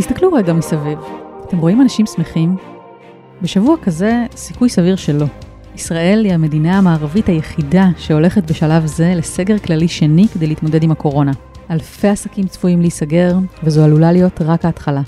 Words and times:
תסתכלו 0.00 0.32
רגע 0.32 0.52
מסביב. 0.52 0.98
אתם 1.44 1.58
רואים 1.58 1.80
אנשים 1.80 2.06
שמחים? 2.06 2.56
בשבוע 3.42 3.76
כזה, 3.82 4.26
סיכוי 4.36 4.68
סביר 4.68 4.96
שלא. 4.96 5.26
ישראל 5.74 6.24
היא 6.24 6.34
המדינה 6.34 6.78
המערבית 6.78 7.28
היחידה 7.28 7.88
שהולכת 7.98 8.50
בשלב 8.50 8.86
זה 8.86 9.14
לסגר 9.16 9.58
כללי 9.58 9.88
שני 9.88 10.26
כדי 10.28 10.46
להתמודד 10.46 10.82
עם 10.82 10.90
הקורונה. 10.90 11.32
אלפי 11.70 12.08
עסקים 12.08 12.46
צפויים 12.46 12.80
להיסגר, 12.80 13.38
וזו 13.62 13.84
עלולה 13.84 14.12
להיות 14.12 14.42
רק 14.42 14.64
ההתחלה. 14.64 15.02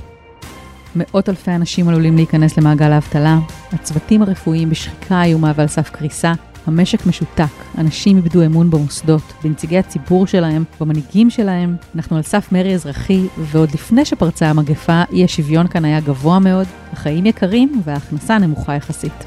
מאות 0.97 1.29
אלפי 1.29 1.51
אנשים 1.51 1.89
עלולים 1.89 2.17
להיכנס 2.17 2.59
למעגל 2.59 2.93
האבטלה, 2.93 3.39
הצוותים 3.73 4.23
הרפואיים 4.23 4.71
בשחיקה 4.71 5.23
איומה 5.23 5.53
ועל 5.57 5.67
סף 5.67 5.91
קריסה, 5.91 6.33
המשק 6.67 7.07
משותק, 7.07 7.45
אנשים 7.79 8.17
איבדו 8.17 8.47
אמון 8.47 8.71
במוסדות, 8.71 9.23
בנציגי 9.45 9.79
הציבור 9.79 10.27
שלהם, 10.27 10.65
במנהיגים 10.81 11.31
שלהם, 11.31 11.77
אנחנו 11.95 12.17
על 12.17 12.23
סף 12.23 12.53
מרי 12.53 12.75
אזרחי, 12.75 13.27
ועוד 13.39 13.71
לפני 13.75 14.05
שפרצה 14.05 14.51
המגפה, 14.51 15.03
אי 15.13 15.25
השוויון 15.25 15.69
כאן 15.69 15.85
היה 15.85 16.01
גבוה 16.01 16.39
מאוד, 16.39 16.67
החיים 16.93 17.27
יקרים 17.27 17.83
וההכנסה 17.85 18.39
נמוכה 18.39 18.75
יחסית. 18.75 19.25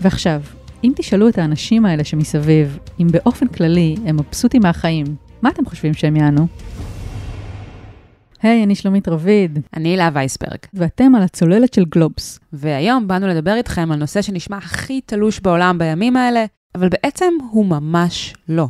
ועכשיו, 0.00 0.40
אם 0.84 0.92
תשאלו 0.96 1.28
את 1.28 1.38
האנשים 1.38 1.86
האלה 1.86 2.04
שמסביב, 2.04 2.78
אם 3.00 3.08
באופן 3.10 3.46
כללי 3.46 3.96
הם 4.06 4.16
מבסוטים 4.16 4.62
מהחיים, 4.62 5.06
מה 5.42 5.50
אתם 5.50 5.64
חושבים 5.64 5.94
שהם 5.94 6.16
יענו? 6.16 6.46
היי, 8.42 8.60
hey, 8.60 8.64
אני 8.64 8.74
שלומית 8.74 9.08
רביד. 9.08 9.58
אני 9.76 9.88
הילה 9.88 10.10
וייסברג. 10.12 10.58
ואתם 10.74 11.14
על 11.14 11.22
הצוללת 11.22 11.74
של 11.74 11.84
גלובס. 11.84 12.40
והיום 12.52 13.08
באנו 13.08 13.28
לדבר 13.28 13.54
איתכם 13.54 13.92
על 13.92 13.98
נושא 13.98 14.22
שנשמע 14.22 14.56
הכי 14.56 15.00
תלוש 15.00 15.40
בעולם 15.40 15.78
בימים 15.78 16.16
האלה, 16.16 16.44
אבל 16.74 16.88
בעצם 16.88 17.32
הוא 17.50 17.66
ממש 17.66 18.34
לא. 18.48 18.66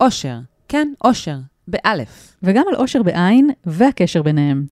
אושר. 0.00 0.38
כן, 0.68 0.92
אושר. 1.04 1.38
באלף. 1.68 2.36
וגם 2.42 2.64
על 2.68 2.74
אושר 2.76 3.02
בעין 3.02 3.50
והקשר 3.64 4.22
ביניהם. 4.22 4.66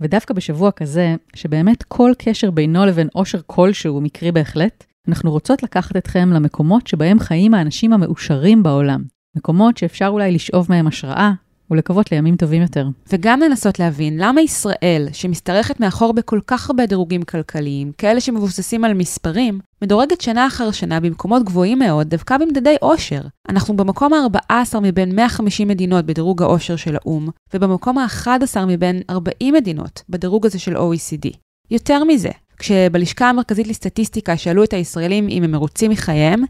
ודווקא 0.00 0.34
בשבוע 0.34 0.70
כזה, 0.70 1.14
שבאמת 1.34 1.82
כל 1.82 2.12
קשר 2.18 2.50
בינו 2.50 2.86
לבין 2.86 3.08
אושר 3.14 3.40
כלשהו 3.46 4.00
מקרי 4.00 4.32
בהחלט, 4.32 4.84
אנחנו 5.08 5.30
רוצות 5.30 5.62
לקחת 5.62 5.96
אתכם 5.96 6.30
למקומות 6.32 6.86
שבהם 6.86 7.18
חיים 7.18 7.54
האנשים 7.54 7.92
המאושרים 7.92 8.62
בעולם. 8.62 9.02
מקומות 9.36 9.76
שאפשר 9.76 10.06
אולי 10.06 10.32
לשאוב 10.32 10.66
מהם 10.68 10.86
השראה, 10.86 11.32
ולקוות 11.70 12.12
לימים 12.12 12.36
טובים 12.36 12.62
יותר. 12.62 12.88
וגם 13.12 13.40
לנסות 13.40 13.78
להבין 13.78 14.18
למה 14.18 14.40
ישראל, 14.40 15.08
שמשתרכת 15.12 15.80
מאחור 15.80 16.12
בכל 16.12 16.40
כך 16.46 16.70
הרבה 16.70 16.86
דירוגים 16.86 17.22
כלכליים, 17.22 17.92
כאלה 17.98 18.20
שמבוססים 18.20 18.84
על 18.84 18.94
מספרים, 18.94 19.60
מדורגת 19.82 20.20
שנה 20.20 20.46
אחר 20.46 20.70
שנה 20.70 21.00
במקומות 21.00 21.42
גבוהים 21.42 21.78
מאוד, 21.78 22.08
דווקא 22.08 22.36
במדדי 22.36 22.76
עושר. 22.80 23.20
אנחנו 23.48 23.76
במקום 23.76 24.12
ה-14 24.14 24.80
מבין 24.80 25.16
150 25.16 25.68
מדינות 25.68 26.06
בדירוג 26.06 26.42
העושר 26.42 26.76
של 26.76 26.96
האו"ם, 26.96 27.28
ובמקום 27.54 27.98
ה-11 27.98 28.64
מבין 28.66 29.02
40 29.10 29.54
מדינות 29.54 30.02
בדירוג 30.08 30.46
הזה 30.46 30.58
של 30.58 30.76
OECD. 30.76 31.36
יותר 31.70 32.04
מזה, 32.04 32.30
כשבלשכה 32.58 33.28
המרכזית 33.28 33.66
לסטטיסטיקה 33.66 34.36
שאלו 34.36 34.64
את 34.64 34.72
הישראלים 34.72 35.28
אם 35.28 35.42
הם 35.42 35.50
מרוצים 35.50 35.90
מחייהם, 35.90 36.44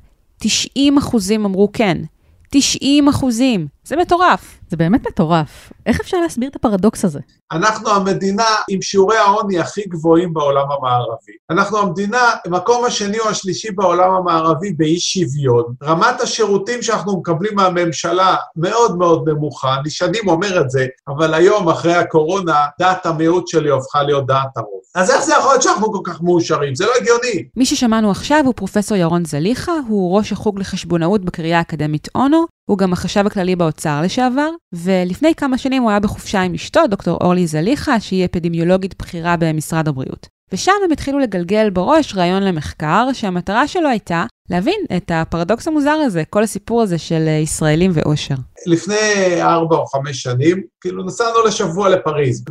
90% 0.44 0.46
אמרו 1.36 1.68
כן. 1.72 1.98
90 2.50 3.08
אחוזים. 3.08 3.66
זה 3.88 3.96
מטורף. 3.96 4.58
זה 4.68 4.76
באמת 4.76 5.06
מטורף. 5.06 5.72
איך 5.86 6.00
אפשר 6.00 6.16
להסביר 6.20 6.48
את 6.48 6.56
הפרדוקס 6.56 7.04
הזה? 7.04 7.20
אנחנו 7.52 7.90
המדינה 7.90 8.44
עם 8.68 8.82
שיעורי 8.82 9.16
העוני 9.16 9.58
הכי 9.58 9.82
גבוהים 9.88 10.34
בעולם 10.34 10.66
המערבי. 10.70 11.32
אנחנו 11.50 11.78
המדינה, 11.78 12.30
המקום 12.46 12.84
השני 12.84 13.20
או 13.20 13.28
השלישי 13.28 13.70
בעולם 13.70 14.10
המערבי 14.10 14.72
באי 14.72 15.00
שוויון. 15.00 15.64
רמת 15.82 16.20
השירותים 16.20 16.82
שאנחנו 16.82 17.18
מקבלים 17.18 17.54
מהממשלה 17.54 18.36
מאוד 18.56 18.98
מאוד 18.98 19.28
נמוכה. 19.28 19.76
אני 19.80 19.90
שנים 19.90 20.28
אומר 20.28 20.60
את 20.60 20.70
זה, 20.70 20.86
אבל 21.08 21.34
היום, 21.34 21.68
אחרי 21.68 21.94
הקורונה, 21.94 22.56
דעת 22.78 23.06
המיעוט 23.06 23.48
שלי 23.48 23.70
הפכה 23.70 24.02
להיות 24.02 24.26
דעת 24.26 24.56
הרוב. 24.56 24.80
אז 24.94 25.10
איך 25.10 25.22
זה 25.24 25.32
יכול 25.38 25.50
להיות 25.50 25.62
שאנחנו 25.62 25.92
כל 25.92 26.00
כך 26.04 26.22
מאושרים? 26.22 26.74
זה 26.74 26.86
לא 26.86 26.92
הגיוני. 27.00 27.48
מי 27.56 27.66
ששמענו 27.66 28.10
עכשיו 28.10 28.42
הוא 28.44 28.54
פרופסור 28.56 28.96
ירון 28.96 29.24
זליכה, 29.24 29.72
הוא 29.88 30.16
ראש 30.16 30.32
החוג 30.32 30.58
לחשבונאות 30.60 31.24
בקריה 31.24 31.58
האקדמית 31.58 32.08
אונו, 32.14 32.57
הוא 32.68 32.78
גם 32.78 32.92
החשב 32.92 33.26
הכללי 33.26 33.56
באוצר 33.56 34.00
לשעבר, 34.04 34.50
ולפני 34.72 35.34
כמה 35.34 35.58
שנים 35.58 35.82
הוא 35.82 35.90
היה 35.90 36.00
בחופשה 36.00 36.40
עם 36.40 36.54
אשתו, 36.54 36.80
דוקטור 36.86 37.18
אורלי 37.20 37.46
זליכה, 37.46 38.00
שהיא 38.00 38.24
אפידמיולוגית 38.24 38.94
בכירה 38.98 39.36
במשרד 39.38 39.88
הבריאות. 39.88 40.26
ושם 40.52 40.72
הם 40.84 40.92
התחילו 40.92 41.18
לגלגל 41.18 41.70
בראש 41.70 42.14
רעיון 42.16 42.42
למחקר, 42.42 43.08
שהמטרה 43.12 43.68
שלו 43.68 43.88
הייתה 43.88 44.24
להבין 44.50 44.80
את 44.96 45.10
הפרדוקס 45.14 45.68
המוזר 45.68 45.90
הזה, 45.90 46.22
כל 46.30 46.42
הסיפור 46.42 46.82
הזה 46.82 46.98
של 46.98 47.28
ישראלים 47.42 47.90
ואושר. 47.94 48.34
לפני 48.66 49.42
ארבע 49.42 49.76
או 49.76 49.86
חמש 49.86 50.22
שנים, 50.22 50.62
כאילו 50.80 51.04
נסענו 51.04 51.42
לשבוע 51.46 51.88
לפריז, 51.88 52.44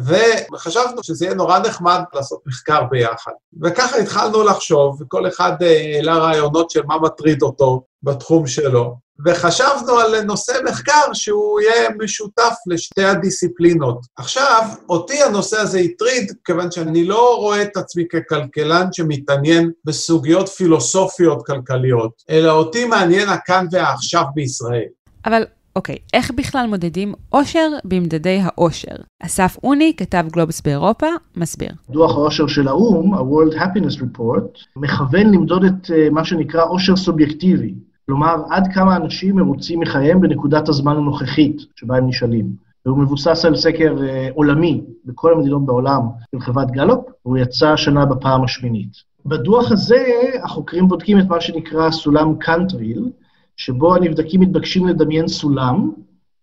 וחשבנו 0.54 1.04
שזה 1.04 1.26
יהיה 1.26 1.36
נורא 1.36 1.60
נחמד 1.60 2.02
לעשות 2.14 2.40
מחקר 2.46 2.84
ביחד. 2.84 3.32
וככה 3.64 3.98
התחלנו 3.98 4.44
לחשוב, 4.44 5.02
וכל 5.02 5.28
אחד 5.28 5.52
העלה 5.64 6.18
רעיונות 6.18 6.70
של 6.70 6.82
מה 6.86 6.96
מטריד 7.00 7.42
אותו 7.42 7.84
בתחום 8.04 8.48
שלו. 8.48 9.07
וחשבנו 9.26 10.00
על 10.00 10.22
נושא 10.22 10.54
מחקר 10.66 11.14
שהוא 11.14 11.60
יהיה 11.62 11.90
משותף 12.00 12.54
לשתי 12.68 13.04
הדיסציפלינות. 13.04 14.00
עכשיו, 14.18 14.62
אותי 14.90 15.24
הנושא 15.24 15.58
הזה 15.60 15.80
הטריד, 15.80 16.32
כיוון 16.46 16.72
שאני 16.72 17.06
לא 17.06 17.38
רואה 17.38 17.62
את 17.62 17.78
עצמי 17.78 18.04
ככלכלן 18.08 18.88
שמתעניין 18.92 19.72
בסוגיות 19.86 20.50
פילוסופיות 20.50 21.46
כלכליות, 21.46 22.12
אלא 22.30 22.52
אותי 22.52 22.86
מעניין 22.86 23.30
הכאן 23.30 23.66
והעכשיו 23.72 24.24
בישראל. 24.36 24.88
אבל 25.26 25.44
אוקיי, 25.78 25.98
איך 26.14 26.32
בכלל 26.36 26.68
מודדים 26.68 27.14
עושר 27.30 27.70
במדדי 27.86 28.40
העושר? 28.42 28.96
אסף 29.20 29.58
אוני, 29.64 29.94
כתב 29.98 30.26
גלובס 30.32 30.62
באירופה, 30.62 31.08
מסביר. 31.36 31.72
דוח 31.90 32.12
העושר 32.12 32.48
של 32.48 32.68
האו"ם, 32.68 33.14
ה-World 33.14 33.56
Happiness 33.56 34.02
Report, 34.02 34.66
מכוון 34.76 35.34
למדוד 35.34 35.64
את 35.64 35.86
uh, 35.86 35.94
מה 36.12 36.26
שנקרא 36.26 36.66
עושר 36.66 36.96
סובייקטיבי. 36.96 37.74
כלומר, 38.10 38.36
עד 38.50 38.68
כמה 38.74 38.96
אנשים 38.96 39.36
מרוצים 39.36 39.80
מחייהם 39.80 40.22
בנקודת 40.22 40.70
הזמן 40.70 40.98
הנוכחית 40.98 41.62
שבה 41.76 41.98
הם 41.98 42.08
נשאלים. 42.08 42.68
והוא 42.86 42.98
מבוסס 42.98 43.46
על 43.46 43.56
סקר 43.56 43.96
uh, 43.98 44.34
עולמי 44.34 44.82
בכל 45.06 45.34
המדינות 45.34 45.66
בעולם 45.66 46.02
של 46.32 46.40
חברת 46.40 46.72
גלופ, 46.72 47.06
והוא 47.26 47.38
יצא 47.38 47.70
השנה 47.70 48.06
בפעם 48.06 48.44
השמינית. 48.44 48.90
בדוח 49.26 49.72
הזה 49.72 50.06
החוקרים 50.44 50.88
בודקים 50.88 51.20
את 51.20 51.26
מה 51.26 51.42
שנקרא 51.42 51.92
סולם 51.92 52.36
קאנטריל, 52.40 53.10
שבו 53.58 53.96
הנבדקים 53.96 54.42
מתבקשים 54.42 54.88
לדמיין 54.88 55.28
סולם, 55.28 55.92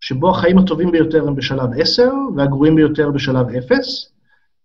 שבו 0.01 0.31
החיים 0.31 0.59
הטובים 0.59 0.91
ביותר 0.91 1.29
הם 1.29 1.35
בשלב 1.35 1.71
10 1.79 2.13
והגרועים 2.37 2.75
ביותר 2.75 3.11
בשלב 3.11 3.47
0, 3.49 4.13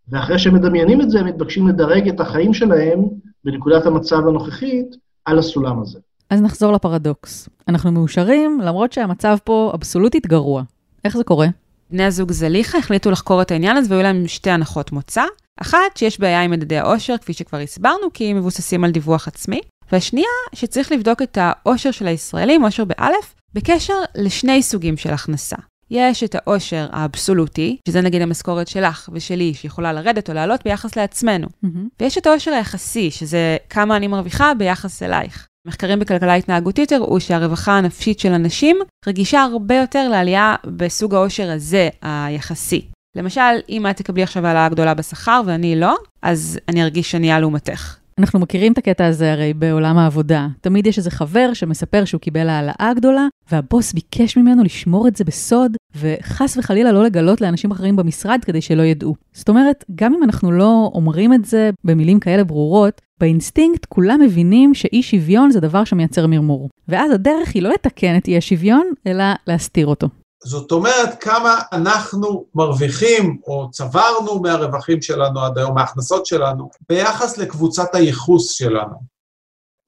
ואחרי 0.09 0.39
שהם 0.39 0.53
מדמיינים 0.53 1.01
את 1.01 1.09
זה, 1.09 1.19
הם 1.19 1.27
מתבקשים 1.27 1.67
לדרג 1.67 2.09
את 2.09 2.19
החיים 2.19 2.53
שלהם 2.53 2.99
בנקודת 3.43 3.85
המצב 3.85 4.27
הנוכחית 4.27 4.95
על 5.25 5.39
הסולם 5.39 5.81
הזה. 5.81 5.99
אז 6.29 6.41
נחזור 6.41 6.73
לפרדוקס. 6.73 7.50
אנחנו 7.67 7.91
מאושרים 7.91 8.62
למרות 8.63 8.94
שהמצב 8.94 9.38
פה 9.44 9.72
אבסולוטית 9.75 10.28
גרוע. 10.28 10.63
איך 11.06 11.17
זה 11.17 11.23
קורה? 11.23 11.47
בני 11.91 12.03
הזוג 12.03 12.31
זליכה 12.31 12.78
החליטו 12.78 13.12
לחקור 13.12 13.41
את 13.41 13.51
העניין 13.51 13.78
הזה 13.78 13.90
והיו 13.90 14.03
להם 14.03 14.28
שתי 14.28 14.50
הנחות 14.50 14.91
מוצא. 14.91 15.23
אחת, 15.62 15.78
שיש 15.95 16.19
בעיה 16.19 16.41
עם 16.41 16.51
מדדי 16.51 16.78
העושר, 16.78 17.18
כפי 17.18 17.34
שכבר 17.34 17.57
הסברנו, 17.57 18.13
כי 18.13 18.31
הם 18.31 18.38
מבוססים 18.38 18.84
על 18.84 18.91
דיווח 18.91 19.28
עצמי. 19.28 19.62
והשנייה, 19.91 20.28
שצריך 20.53 20.91
לבדוק 20.91 21.22
את 21.22 21.38
העושר 21.41 21.91
של 21.91 22.07
הישראלים, 22.07 22.63
עושר 22.63 22.85
באלף, 22.85 23.35
בקשר 23.53 23.94
לשני 24.16 24.63
סוגים 24.63 24.97
של 24.97 25.13
הכנסה. 25.13 25.57
יש 25.91 26.23
את 26.23 26.35
העושר 26.35 26.88
האבסולוטי, 26.91 27.78
שזה 27.88 28.01
נגיד 28.01 28.22
המשכורת 28.22 28.68
שלך 28.68 29.09
ושלי, 29.13 29.53
שיכולה 29.53 29.94
לרדת 29.94 30.29
או 30.29 30.34
לעלות 30.34 30.63
ביחס 30.63 30.95
לעצמנו. 30.95 31.47
Mm-hmm. 31.47 31.68
ויש 32.00 32.18
את 32.18 32.28
העושר 32.28 32.51
היחסי, 32.51 33.12
שזה 33.12 33.57
כמה 33.69 33.97
אני 33.97 34.07
מרוויחה 34.07 34.53
ביחס 34.53 35.03
אלייך. 35.03 35.47
מחקרים 35.67 35.99
בכלכלה 35.99 36.33
התנהגותית 36.33 36.91
הראו 36.91 37.19
שהרווחה 37.19 37.77
הנפשית 37.77 38.19
של 38.19 38.31
אנשים 38.31 38.77
רגישה 39.07 39.41
הרבה 39.41 39.75
יותר 39.75 40.09
לעלייה 40.09 40.55
בסוג 40.65 41.15
העושר 41.15 41.51
הזה, 41.51 41.89
היחסי. 42.01 42.85
למשל, 43.15 43.41
אם 43.69 43.88
את 43.88 43.97
תקבלי 43.97 44.23
עכשיו 44.23 44.47
העלאה 44.47 44.69
גדולה 44.69 44.94
בשכר 44.94 45.41
ואני 45.45 45.79
לא, 45.79 45.95
אז 46.21 46.59
אני 46.67 46.83
ארגיש 46.83 47.15
ענייה 47.15 47.39
לעומתך. 47.39 47.95
אנחנו 48.19 48.39
מכירים 48.39 48.73
את 48.73 48.77
הקטע 48.77 49.06
הזה 49.06 49.31
הרי 49.31 49.53
בעולם 49.53 49.97
העבודה. 49.97 50.47
תמיד 50.61 50.88
יש 50.88 50.97
איזה 50.97 51.11
חבר 51.11 51.53
שמספר 51.53 52.05
שהוא 52.05 52.21
קיבל 52.21 52.50
העלאה 52.50 52.91
גדולה, 52.95 53.27
והבוס 53.51 53.94
ביקש 53.94 54.38
ממנו 54.38 54.63
לשמור 54.63 55.07
את 55.07 55.15
זה 55.15 55.23
בסוד, 55.23 55.77
וחס 55.95 56.57
וחלילה 56.57 56.91
לא 56.91 57.03
לגלות 57.03 57.41
לאנשים 57.41 57.71
אחרים 57.71 57.95
במשרד 57.95 58.39
כדי 58.45 58.62
שלא 58.62 58.81
ידעו. 58.81 59.15
זאת 59.33 59.50
אומרת, 59.50 59.85
גם 59.95 60.13
אם 60.13 60.23
אנחנו 60.23 60.51
לא 60.51 60.91
אומרים 60.94 61.33
את 61.33 61.45
זה 61.45 61.69
במילים 61.83 62.19
כאלה 62.19 62.44
ברורות, 62.44 63.01
באינסטינקט 63.19 63.86
כולם 63.86 64.21
מבינים 64.21 64.74
שאי 64.74 65.04
שוויון 65.04 65.51
זה 65.51 65.60
דבר 65.60 65.83
שמייצר 65.83 66.27
מרמור. 66.27 66.69
ואז 66.88 67.12
הדרך 67.12 67.50
היא 67.54 67.63
לא 67.63 67.69
לתקן 67.69 68.18
את 68.18 68.27
אי 68.27 68.38
השוויון, 68.38 68.92
אלא 69.07 69.24
להסתיר 69.48 69.88
אותו. 69.88 70.07
זאת 70.44 70.71
אומרת, 70.71 71.24
כמה 71.24 71.62
אנחנו 71.71 72.45
מרוויחים 72.56 73.38
או 73.48 73.71
צברנו 73.71 74.42
מהרווחים 74.42 75.01
שלנו 75.01 75.39
עד 75.39 75.57
היום, 75.57 75.75
מההכנסות 75.75 76.25
שלנו, 76.25 76.69
ביחס 76.89 77.38
לקבוצת 77.38 77.95
הייחוס 77.95 78.51
שלנו. 78.51 78.95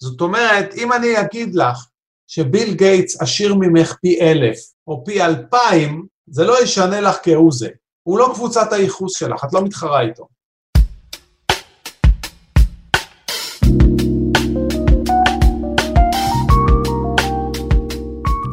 זאת 0.01 0.21
אומרת, 0.21 0.73
אם 0.77 0.93
אני 0.93 1.19
אגיד 1.19 1.55
לך 1.55 1.87
שביל 2.27 2.73
גייטס 2.73 3.21
עשיר 3.21 3.55
ממך 3.55 3.95
פי 4.01 4.21
אלף 4.21 4.57
או 4.87 5.03
פי 5.05 5.23
אלפיים, 5.23 6.05
זה 6.27 6.45
לא 6.45 6.63
ישנה 6.63 7.01
לך 7.01 7.17
כהוא 7.23 7.51
זה. 7.51 7.69
הוא 8.03 8.19
לא 8.19 8.31
קבוצת 8.35 8.73
הייחוס 8.73 9.17
שלך, 9.17 9.43
את 9.43 9.53
לא 9.53 9.63
מתחרה 9.63 10.01
איתו. 10.01 10.27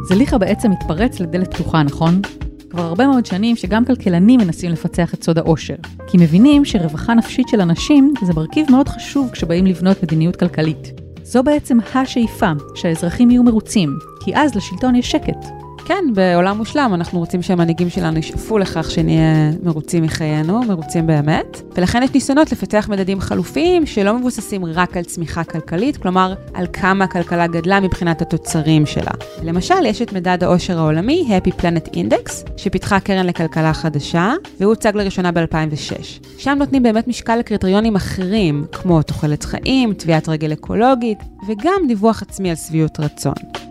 זליכה 0.09 0.39
בעצם 0.39 0.71
מתפרץ 0.71 1.21
לדלת 1.21 1.55
פתוחה, 1.55 1.83
נכון? 1.83 2.21
כבר 2.71 2.83
הרבה 2.83 3.07
מאוד 3.07 3.27
שנים 3.27 3.57
שגם 3.57 3.85
כלכלנים 3.85 4.41
מנסים 4.41 4.71
לפצח 4.71 5.15
את 5.15 5.25
סוד 5.25 5.39
העושר. 5.39 5.75
כי 6.07 6.19
מבינים 6.19 6.65
שרווחה 6.65 7.15
נפשית 7.15 7.49
של 7.49 7.61
אנשים 7.61 8.15
זה 8.27 8.33
מרכיב 8.37 8.67
מאוד 8.71 8.89
חשוב 8.89 9.31
כשבאים 9.31 9.67
לבנות 9.67 10.03
מדיניות 10.03 10.37
כלכלית. 10.37 11.01
זו 11.23 11.43
בעצם 11.43 11.79
השאיפה, 11.95 12.53
שהאזרחים 12.75 13.31
יהיו 13.31 13.43
מרוצים, 13.43 13.99
כי 14.25 14.37
אז 14.37 14.55
לשלטון 14.55 14.95
יש 14.95 15.11
שקט. 15.11 15.58
כן, 15.89 16.05
בעולם 16.15 16.57
מושלם 16.57 16.91
אנחנו 16.95 17.19
רוצים 17.19 17.43
שהמנהיגים 17.43 17.91
שלנו 17.91 18.19
ישאפו 18.19 18.59
לכך 18.59 18.91
שנהיה 18.91 19.51
מרוצים 19.63 20.03
מחיינו, 20.03 20.63
מרוצים 20.63 21.07
באמת, 21.07 21.63
ולכן 21.77 22.03
יש 22.03 22.11
ניסיונות 22.15 22.53
לפתח 22.53 22.89
מדדים 22.91 23.21
חלופיים 23.21 23.87
שלא 23.87 24.19
מבוססים 24.19 24.65
רק 24.65 24.97
על 24.97 25.05
צמיחה 25.05 25.45
כלכלית, 25.45 25.97
כלומר, 25.97 26.35
על 26.55 26.67
כמה 26.73 27.05
הכלכלה 27.05 27.47
גדלה 27.47 27.81
מבחינת 27.81 28.23
התוצרים 28.23 28.87
שלה. 28.87 29.11
למשל, 29.43 29.87
יש 29.87 30.03
את 30.03 30.13
מדד 30.13 30.45
העושר 30.45 30.79
העולמי, 30.79 31.29
Happy 31.29 31.51
Planet 31.61 31.95
Index, 31.95 32.51
שפיתחה 32.57 33.01
קרן 33.01 33.27
לכלכלה 33.27 33.75
חדשה, 33.75 34.33
והוא 34.61 34.71
הוצג 34.71 34.97
לראשונה 34.97 35.33
ב-2006. 35.33 36.27
שם 36.39 36.57
נותנים 36.59 36.83
באמת 36.83 37.09
משקל 37.09 37.37
לקריטריונים 37.37 37.97
אחרים, 37.97 38.67
כמו 38.73 39.03
תוחלת 39.03 39.45
חיים, 39.45 39.95
טביעת 39.95 40.29
רגל 40.29 40.53
אקולוגית, 40.53 41.19
וגם 41.49 41.81
דיווח 41.89 42.23
עצמי 42.23 42.51
על 42.51 42.57
שביעות 42.57 43.01
רצון. 43.01 43.68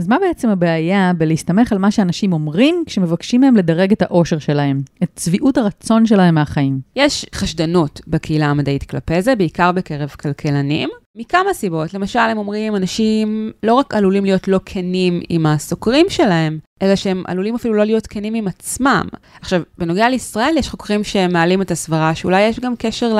אז 0.00 0.08
מה 0.08 0.18
בעצם 0.18 0.48
הבעיה 0.48 1.12
בלהסתמך 1.18 1.72
על 1.72 1.78
מה 1.78 1.90
שאנשים 1.90 2.32
אומרים 2.32 2.82
כשמבקשים 2.86 3.40
מהם 3.40 3.56
לדרג 3.56 3.92
את 3.92 4.02
האושר 4.02 4.38
שלהם, 4.38 4.80
את 5.02 5.08
צביעות 5.14 5.58
הרצון 5.58 6.06
שלהם 6.06 6.34
מהחיים? 6.34 6.80
יש 6.96 7.26
חשדנות 7.34 8.00
בקהילה 8.06 8.46
המדעית 8.46 8.82
כלפי 8.82 9.22
זה, 9.22 9.34
בעיקר 9.36 9.72
בקרב 9.72 10.08
כלכלנים, 10.08 10.88
מכמה 11.16 11.54
סיבות. 11.54 11.94
למשל, 11.94 12.18
הם 12.18 12.38
אומרים, 12.38 12.76
אנשים 12.76 13.52
לא 13.62 13.74
רק 13.74 13.94
עלולים 13.94 14.24
להיות 14.24 14.48
לא 14.48 14.60
כנים 14.64 15.20
עם 15.28 15.46
הסוקרים 15.46 16.06
שלהם, 16.08 16.58
אלא 16.82 16.96
שהם 16.96 17.22
עלולים 17.26 17.54
אפילו 17.54 17.74
לא 17.74 17.84
להיות 17.84 18.06
כנים 18.06 18.34
עם 18.34 18.48
עצמם. 18.48 19.02
עכשיו, 19.40 19.62
בנוגע 19.78 20.08
לישראל, 20.08 20.54
יש 20.56 20.68
חוקרים 20.68 21.04
שמעלים 21.04 21.62
את 21.62 21.70
הסברה 21.70 22.14
שאולי 22.14 22.42
יש 22.42 22.60
גם 22.60 22.74
קשר 22.78 23.16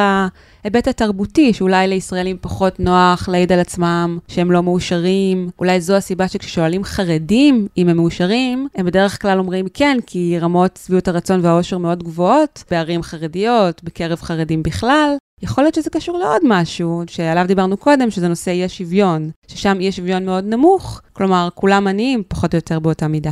להיבט 0.64 0.88
התרבותי, 0.88 1.52
שאולי 1.52 1.88
לישראלים 1.88 2.36
פחות 2.40 2.80
נוח 2.80 3.28
להעיד 3.28 3.52
על 3.52 3.60
עצמם 3.60 4.18
שהם 4.28 4.52
לא 4.52 4.62
מאושרים. 4.62 5.50
אולי 5.58 5.80
זו 5.80 5.96
הסיבה 5.96 6.28
שכששואלים 6.28 6.84
חרדים 6.84 7.68
אם 7.76 7.88
הם 7.88 7.96
מאושרים, 7.96 8.68
הם 8.74 8.86
בדרך 8.86 9.22
כלל 9.22 9.38
אומרים 9.38 9.66
כן, 9.74 9.96
כי 10.06 10.38
רמות 10.40 10.78
שביעות 10.86 11.08
הרצון 11.08 11.40
והאושר 11.42 11.78
מאוד 11.78 12.02
גבוהות 12.02 12.64
בערים 12.70 13.02
חרדיות, 13.02 13.84
בקרב 13.84 14.20
חרדים 14.20 14.62
בכלל. 14.62 15.16
יכול 15.42 15.64
להיות 15.64 15.74
שזה 15.74 15.90
קשור 15.90 16.18
לעוד 16.18 16.42
משהו 16.44 17.02
שעליו 17.06 17.44
דיברנו 17.48 17.76
קודם, 17.76 18.10
שזה 18.10 18.28
נושא 18.28 18.50
אי 18.50 18.64
השוויון, 18.64 19.30
ששם 19.46 19.76
אי 19.80 19.88
השוויון 19.88 20.24
מאוד 20.24 20.44
נמוך, 20.44 21.00
כלומר, 21.12 21.48
כולם 21.54 21.86
עניים 21.86 22.22
פחות 22.28 22.54
או 22.54 22.56
יותר 22.56 22.78
באותה 22.78 23.08
מידה. 23.08 23.30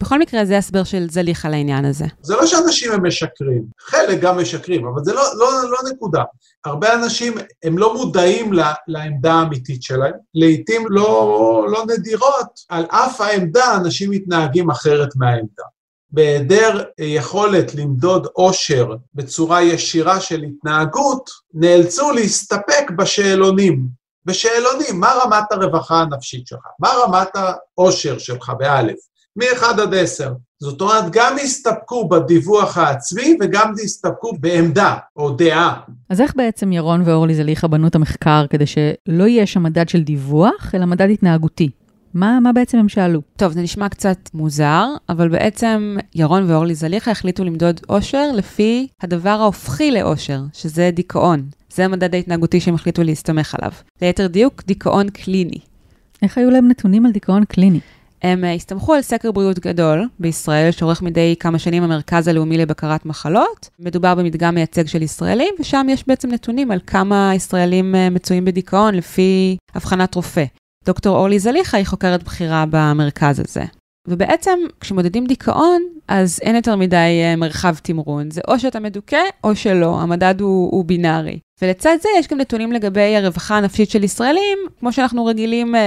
בכל 0.00 0.18
מקרה, 0.18 0.44
זה 0.44 0.58
הסבר 0.58 0.84
של 0.84 1.06
זליך 1.10 1.44
על 1.44 1.54
העניין 1.54 1.84
הזה. 1.84 2.04
זה 2.22 2.36
לא 2.36 2.46
שאנשים 2.46 2.92
הם 2.92 3.06
משקרים, 3.06 3.64
חלק 3.80 4.20
גם 4.20 4.38
משקרים, 4.38 4.86
אבל 4.86 5.04
זה 5.04 5.12
לא, 5.12 5.22
לא, 5.34 5.70
לא 5.70 5.90
נקודה. 5.92 6.22
הרבה 6.64 6.94
אנשים, 6.94 7.34
הם 7.62 7.78
לא 7.78 7.94
מודעים 7.94 8.52
לה, 8.52 8.72
לעמדה 8.88 9.32
האמיתית 9.32 9.82
שלהם. 9.82 10.12
לעתים 10.34 10.86
לא, 10.88 11.66
לא 11.70 11.84
נדירות, 11.88 12.60
על 12.68 12.84
אף 12.88 13.20
העמדה, 13.20 13.76
אנשים 13.76 14.10
מתנהגים 14.10 14.70
אחרת 14.70 15.08
מהעמדה. 15.16 15.64
בהיעדר 16.10 16.84
יכולת 16.98 17.74
למדוד 17.74 18.26
עושר 18.32 18.88
בצורה 19.14 19.62
ישירה 19.62 20.20
של 20.20 20.42
התנהגות, 20.42 21.30
נאלצו 21.54 22.12
להסתפק 22.12 22.90
בשאלונים. 22.98 23.98
בשאלונים, 24.24 25.00
מה 25.00 25.12
רמת 25.24 25.52
הרווחה 25.52 26.00
הנפשית 26.00 26.46
שלך? 26.46 26.66
מה 26.78 26.88
רמת 27.04 27.28
העושר 27.34 28.18
שלך, 28.18 28.52
באלף? 28.58 28.98
מ-1 29.36 29.64
עד 29.82 29.94
10. 29.94 30.32
זאת 30.60 30.80
אומרת, 30.80 31.04
גם 31.12 31.36
הסתפקו 31.42 32.08
בדיווח 32.08 32.78
העצמי 32.78 33.36
וגם 33.40 33.72
הסתפקו 33.84 34.32
בעמדה 34.40 34.96
או 35.16 35.30
דעה. 35.30 35.80
אז 36.10 36.20
איך 36.20 36.32
בעצם 36.36 36.72
ירון 36.72 37.02
ואורלי 37.04 37.34
זליכה 37.34 37.66
בנו 37.68 37.86
את 37.86 37.94
המחקר 37.94 38.46
כדי 38.50 38.64
שלא 38.66 39.24
יהיה 39.24 39.46
שם 39.46 39.62
מדד 39.62 39.88
של 39.88 40.02
דיווח, 40.02 40.74
אלא 40.74 40.86
מדד 40.86 41.10
התנהגותי? 41.10 41.70
מה, 42.14 42.40
מה 42.40 42.52
בעצם 42.52 42.78
הם 42.78 42.88
שאלו? 42.88 43.20
טוב, 43.36 43.52
זה 43.52 43.60
נשמע 43.60 43.88
קצת 43.88 44.18
מוזר, 44.34 44.86
אבל 45.08 45.28
בעצם 45.28 45.96
ירון 46.14 46.50
ואורלי 46.50 46.74
זליכה 46.74 47.10
החליטו 47.10 47.44
למדוד 47.44 47.80
אושר 47.88 48.32
לפי 48.34 48.88
הדבר 49.02 49.30
ההופכי 49.30 49.90
לאושר, 49.90 50.40
שזה 50.52 50.90
דיכאון. 50.92 51.42
זה 51.74 51.84
המדד 51.84 52.14
ההתנהגותי 52.14 52.60
שהם 52.60 52.74
החליטו 52.74 53.02
להסתמך 53.02 53.54
עליו. 53.58 53.72
ליתר 54.02 54.26
דיוק, 54.26 54.62
דיכאון 54.66 55.10
קליני. 55.10 55.58
איך 56.22 56.38
היו 56.38 56.50
להם 56.50 56.68
נתונים 56.68 57.06
על 57.06 57.12
דיכאון 57.12 57.44
קליני? 57.44 57.80
הם 58.22 58.44
הסתמכו 58.56 58.94
על 58.94 59.02
סקר 59.02 59.32
בריאות 59.32 59.58
גדול 59.58 60.08
בישראל, 60.18 60.70
שעורך 60.70 61.02
מדי 61.02 61.34
כמה 61.40 61.58
שנים 61.58 61.82
המרכז 61.82 62.28
הלאומי 62.28 62.58
לבקרת 62.58 63.06
מחלות. 63.06 63.68
מדובר 63.78 64.14
במדגם 64.14 64.54
מייצג 64.54 64.86
של 64.86 65.02
ישראלים, 65.02 65.54
ושם 65.60 65.86
יש 65.90 66.04
בעצם 66.06 66.30
נתונים 66.30 66.70
על 66.70 66.80
כמה 66.86 67.32
ישראלים 67.34 67.94
מצויים 68.10 68.44
בדיכאון 68.44 68.94
לפי 68.94 69.56
הבחנת 69.74 70.14
רופא. 70.14 70.44
דוקטור 70.84 71.16
אורלי 71.16 71.38
זליכה 71.38 71.76
היא 71.76 71.86
חוקרת 71.86 72.22
בכירה 72.22 72.64
במרכז 72.70 73.40
הזה. 73.40 73.64
ובעצם, 74.08 74.58
כשמודדים 74.80 75.26
דיכאון, 75.26 75.82
אז 76.08 76.40
אין 76.42 76.56
יותר 76.56 76.76
מדי 76.76 77.34
מרחב 77.36 77.74
תמרון. 77.82 78.30
זה 78.30 78.40
או 78.48 78.58
שאתה 78.58 78.80
מדוכא 78.80 79.22
או 79.44 79.56
שלא, 79.56 80.00
המדד 80.00 80.40
הוא, 80.40 80.70
הוא 80.72 80.84
בינארי. 80.84 81.38
ולצד 81.62 81.96
זה 82.02 82.08
יש 82.18 82.28
גם 82.28 82.38
נתונים 82.38 82.72
לגבי 82.72 83.16
הרווחה 83.16 83.56
הנפשית 83.56 83.90
של 83.90 84.04
ישראלים, 84.04 84.58
כמו 84.80 84.92
שאנחנו 84.92 85.26
רגילים 85.26 85.74
אה, 85.74 85.80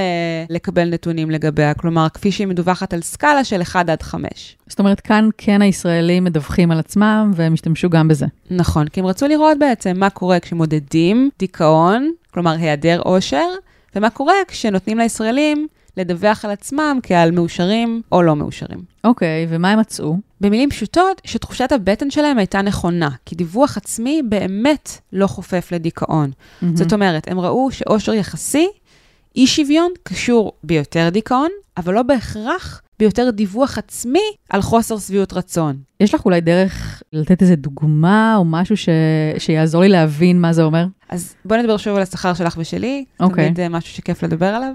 לקבל 0.50 0.90
נתונים 0.90 1.32
לגביה, 1.32 1.74
כלומר, 1.74 2.08
כפי 2.14 2.32
שהיא 2.32 2.48
מדווחת 2.48 2.94
על 2.94 3.02
סקאלה 3.02 3.44
של 3.44 3.62
1 3.62 3.90
עד 3.90 4.02
5. 4.02 4.58
זאת 4.68 4.80
אומרת, 4.80 5.00
כאן 5.00 5.30
כן 5.38 5.62
הישראלים 5.62 6.24
מדווחים 6.24 6.72
על 6.72 6.80
עצמם 6.80 7.32
והם 7.36 7.54
השתמשו 7.54 7.90
גם 7.90 8.08
בזה. 8.08 8.26
נכון, 8.52 8.88
כי 8.88 9.00
הם 9.00 9.06
רצו 9.06 9.28
לראות 9.28 9.60
בעצם 9.60 10.00
מה 10.00 10.10
קורה 10.10 10.40
כשמודדים 10.40 11.30
דיכאון, 11.40 12.12
כלומר 12.34 12.52
היעדר 12.52 13.02
עושר, 13.04 13.48
ומה 13.96 14.10
קורה 14.10 14.36
כשנותנים 14.48 14.98
לישראלים 14.98 15.68
לדווח 15.98 16.46
על 16.46 16.52
עצמם 16.52 17.00
כעל 17.04 17.32
מאושרים 17.32 18.02
או 18.12 18.22
לא 18.22 18.36
מאושרים. 18.36 18.84
אוקיי, 19.04 19.48
ומה 19.50 19.72
הם 19.72 19.80
מצאו? 19.80 20.16
במילים 20.42 20.70
פשוטות, 20.70 21.22
שתחושת 21.26 21.72
הבטן 21.72 22.12
שלהם 22.12 22.38
הייתה 22.38 22.62
נכונה, 22.62 23.10
כי 23.26 23.36
דיווח 23.36 23.78
עצמי 23.78 24.22
באמת 24.30 24.90
לא 25.14 25.28
חופף 25.28 25.72
לדיכאון. 25.72 26.32
Mm-hmm. 26.32 26.66
זאת 26.74 26.94
אומרת, 26.94 27.28
הם 27.28 27.40
ראו 27.40 27.72
שאושר 27.72 28.14
יחסי, 28.14 28.68
אי 29.36 29.48
שוויון 29.48 29.92
קשור 30.04 30.52
ביותר 30.64 31.10
דיכאון, 31.10 31.50
אבל 31.78 31.94
לא 31.94 32.04
בהכרח 32.04 32.82
ביותר 33.02 33.30
דיווח 33.30 33.78
עצמי 33.78 34.20
על 34.50 34.62
חוסר 34.62 34.98
שביעות 34.98 35.34
רצון. 35.34 35.78
יש 36.00 36.14
לך 36.14 36.26
אולי 36.26 36.42
דרך 36.42 37.04
לתת 37.14 37.42
איזה 37.42 37.56
דוגמה 37.56 38.36
או 38.38 38.46
משהו 38.46 38.78
ש... 38.78 38.90
שיעזור 39.38 39.82
לי 39.82 39.90
להבין 39.90 40.42
מה 40.42 40.54
זה 40.54 40.64
אומר? 40.64 40.86
אז 41.10 41.36
בואי 41.46 41.60
נדבר 41.60 41.78
שוב 41.78 41.96
על 41.96 42.02
השכר 42.02 42.34
שלך 42.34 42.56
ושלי. 42.58 43.06
אוקיי. 43.20 43.54
תמיד 43.54 43.68
משהו 43.68 43.94
שכיף 43.94 44.24
לדבר 44.24 44.46
עליו. 44.46 44.74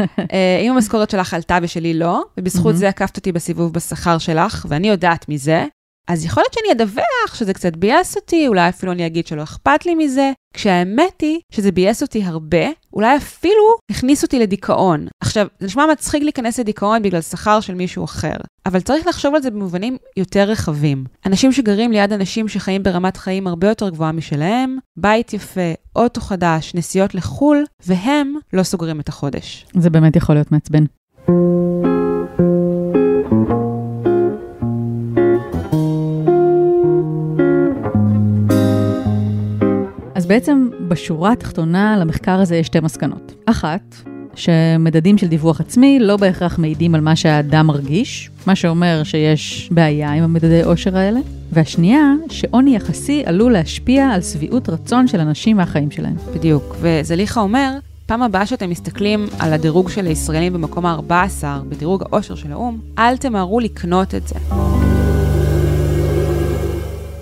אם 0.62 0.72
המשכורת 0.72 1.10
שלך 1.10 1.34
עלתה 1.34 1.58
ושלי 1.62 1.94
לא, 1.94 2.22
ובזכות 2.38 2.76
זה 2.76 2.88
עקפת 2.88 3.16
אותי 3.16 3.32
בסיבוב 3.32 3.72
בשכר 3.72 4.18
שלך, 4.18 4.66
ואני 4.68 4.88
יודעת 4.88 5.28
מזה, 5.28 5.66
אז 6.08 6.24
יכול 6.24 6.42
להיות 6.42 6.54
שאני 6.54 6.72
אדווח 6.72 7.34
שזה 7.34 7.54
קצת 7.54 7.76
ביאס 7.76 8.16
אותי, 8.16 8.48
אולי 8.48 8.68
אפילו 8.68 8.92
אני 8.92 9.06
אגיד 9.06 9.26
שלא 9.26 9.42
אכפת 9.42 9.86
לי 9.86 9.94
מזה, 9.94 10.32
כשהאמת 10.54 11.20
היא 11.20 11.40
שזה 11.52 11.72
ביאס 11.72 12.02
אותי 12.02 12.24
הרבה, 12.24 12.66
אולי 12.92 13.16
אפילו 13.16 13.62
הכניס 13.90 14.22
אותי 14.22 14.38
לדיכאון. 14.38 15.06
עכשיו, 15.20 15.46
זה 15.60 15.66
נשמע 15.66 15.86
מצחיק 15.92 16.22
להיכנס 16.22 16.58
לדיכאון 16.58 17.02
בגלל 17.02 17.20
שכר 17.20 17.60
של 17.60 17.74
מישהו 17.74 18.04
אחר, 18.04 18.36
אבל 18.66 18.80
צריך 18.80 19.06
לחשוב 19.06 19.34
על 19.34 19.42
זה 19.42 19.50
במובנים 19.50 19.96
יותר 20.16 20.42
רחבים. 20.42 21.04
אנשים 21.26 21.52
שגרים 21.52 21.92
ליד 21.92 22.12
אנשים 22.12 22.48
שחיים 22.48 22.82
ברמת 22.82 23.16
חיים 23.16 23.46
הרבה 23.46 23.68
יותר 23.68 23.88
גבוהה 23.88 24.12
משלהם, 24.12 24.78
בית 24.96 25.32
יפה, 25.32 25.72
אוטו 25.96 26.20
חדש, 26.20 26.74
נסיעות 26.74 27.14
לחו"ל, 27.14 27.64
והם 27.86 28.34
לא 28.52 28.62
סוגרים 28.62 29.00
את 29.00 29.08
החודש. 29.08 29.66
זה 29.74 29.90
באמת 29.90 30.16
יכול 30.16 30.34
להיות 30.34 30.52
מעצבן. 30.52 30.84
בעצם 40.32 40.68
בשורה 40.88 41.32
התחתונה 41.32 41.96
למחקר 42.00 42.40
הזה 42.40 42.56
יש 42.56 42.66
שתי 42.66 42.80
מסקנות. 42.80 43.34
אחת, 43.46 43.94
שמדדים 44.34 45.18
של 45.18 45.26
דיווח 45.26 45.60
עצמי 45.60 45.98
לא 46.00 46.16
בהכרח 46.16 46.58
מעידים 46.58 46.94
על 46.94 47.00
מה 47.00 47.16
שהאדם 47.16 47.66
מרגיש, 47.66 48.30
מה 48.46 48.54
שאומר 48.54 49.02
שיש 49.04 49.68
בעיה 49.72 50.12
עם 50.12 50.22
המדדי 50.24 50.62
עושר 50.62 50.96
האלה. 50.96 51.20
והשנייה, 51.52 52.12
שעוני 52.30 52.76
יחסי 52.76 53.22
עלול 53.26 53.52
להשפיע 53.52 54.08
על 54.08 54.22
שביעות 54.22 54.68
רצון 54.68 55.08
של 55.08 55.20
אנשים 55.20 55.56
מהחיים 55.56 55.90
שלהם. 55.90 56.16
בדיוק, 56.34 56.76
וזליכה 56.80 57.40
אומר, 57.40 57.78
פעם 58.06 58.22
הבאה 58.22 58.46
שאתם 58.46 58.70
מסתכלים 58.70 59.26
על 59.38 59.52
הדירוג 59.52 59.88
של 59.88 60.06
הישראלים 60.06 60.52
במקום 60.52 60.86
ה-14 60.86 61.44
בדירוג 61.68 62.02
העושר 62.02 62.34
של 62.34 62.52
האו"ם, 62.52 62.78
אל 62.98 63.16
תמהרו 63.16 63.60
לקנות 63.60 64.14
את 64.14 64.28
זה. 64.28 64.34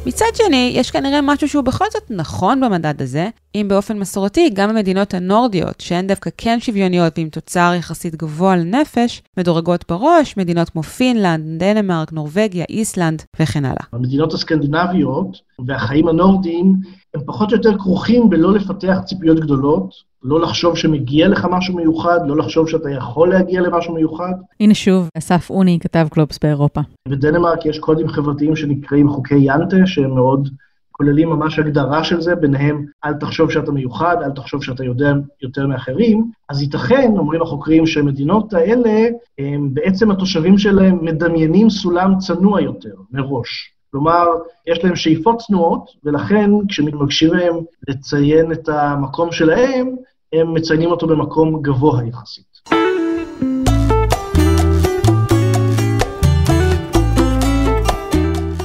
מצד 0.06 0.26
שני, 0.34 0.72
יש 0.74 0.90
כנראה 0.90 1.20
משהו 1.22 1.48
שהוא 1.48 1.64
בכל 1.64 1.84
זאת 1.92 2.02
נכון 2.10 2.60
במדד 2.60 3.02
הזה, 3.02 3.28
אם 3.54 3.66
באופן 3.68 3.98
מסורתי, 3.98 4.50
גם 4.50 4.70
המדינות 4.70 5.14
הנורדיות, 5.14 5.80
שהן 5.80 6.06
דווקא 6.06 6.30
כן 6.36 6.60
שוויוניות 6.60 7.18
ועם 7.18 7.28
תוצר 7.28 7.72
יחסית 7.78 8.14
גבוה 8.14 8.56
לנפש, 8.56 9.22
מדורגות 9.36 9.84
בראש, 9.88 10.36
מדינות 10.36 10.70
כמו 10.70 10.82
פינלנד, 10.82 11.62
דנמרק, 11.62 12.12
נורבגיה, 12.12 12.64
איסלנד 12.68 13.22
וכן 13.40 13.64
הלאה. 13.64 13.82
המדינות 13.92 14.32
הסקנדינביות 14.34 15.36
והחיים 15.66 16.08
הנורדיים 16.08 16.74
הם 17.14 17.20
פחות 17.26 17.52
או 17.52 17.56
יותר 17.56 17.78
כרוכים 17.78 18.30
בלא 18.30 18.52
לפתח 18.52 18.96
ציפיות 19.04 19.40
גדולות, 19.40 20.09
לא 20.22 20.40
לחשוב 20.40 20.76
שמגיע 20.76 21.28
לך 21.28 21.46
משהו 21.50 21.76
מיוחד, 21.76 22.18
לא 22.26 22.36
לחשוב 22.36 22.68
שאתה 22.68 22.90
יכול 22.90 23.28
להגיע 23.28 23.60
למשהו 23.60 23.94
מיוחד. 23.94 24.32
הנה 24.60 24.74
שוב, 24.74 25.08
אסף 25.18 25.50
אוני, 25.50 25.78
כתב 25.80 26.06
גלובס 26.10 26.38
באירופה. 26.42 26.80
בדנמרק 27.08 27.66
יש 27.66 27.78
קודים 27.78 28.08
חברתיים 28.08 28.56
שנקראים 28.56 29.08
חוקי 29.08 29.38
ינטה, 29.38 29.76
שהם 29.86 30.14
מאוד 30.14 30.48
כוללים 30.92 31.30
ממש 31.30 31.58
הגדרה 31.58 32.04
של 32.04 32.20
זה, 32.20 32.34
ביניהם 32.34 32.86
אל 33.04 33.14
תחשוב 33.14 33.50
שאתה 33.50 33.72
מיוחד, 33.72 34.16
אל 34.24 34.30
תחשוב 34.30 34.64
שאתה 34.64 34.84
יודע 34.84 35.12
יותר 35.42 35.66
מאחרים. 35.66 36.30
אז 36.48 36.62
ייתכן, 36.62 37.12
אומרים 37.18 37.42
החוקרים, 37.42 37.86
שהמדינות 37.86 38.54
האלה, 38.54 39.08
הם, 39.38 39.68
בעצם 39.74 40.10
התושבים 40.10 40.58
שלהם 40.58 41.04
מדמיינים 41.04 41.70
סולם 41.70 42.18
צנוע 42.18 42.60
יותר 42.60 42.94
מראש. 43.12 43.72
כלומר, 43.90 44.26
יש 44.66 44.84
להם 44.84 44.96
שאיפות 44.96 45.38
צנועות, 45.38 45.90
ולכן 46.04 46.50
כשמתבקשים 46.68 47.30
מהם 47.30 47.54
לציין 47.88 48.52
את 48.52 48.68
המקום 48.68 49.32
שלהם, 49.32 49.96
הם 50.32 50.54
מציינים 50.54 50.90
אותו 50.90 51.06
במקום 51.06 51.62
גבוה 51.62 52.00
יחסית. 52.08 52.60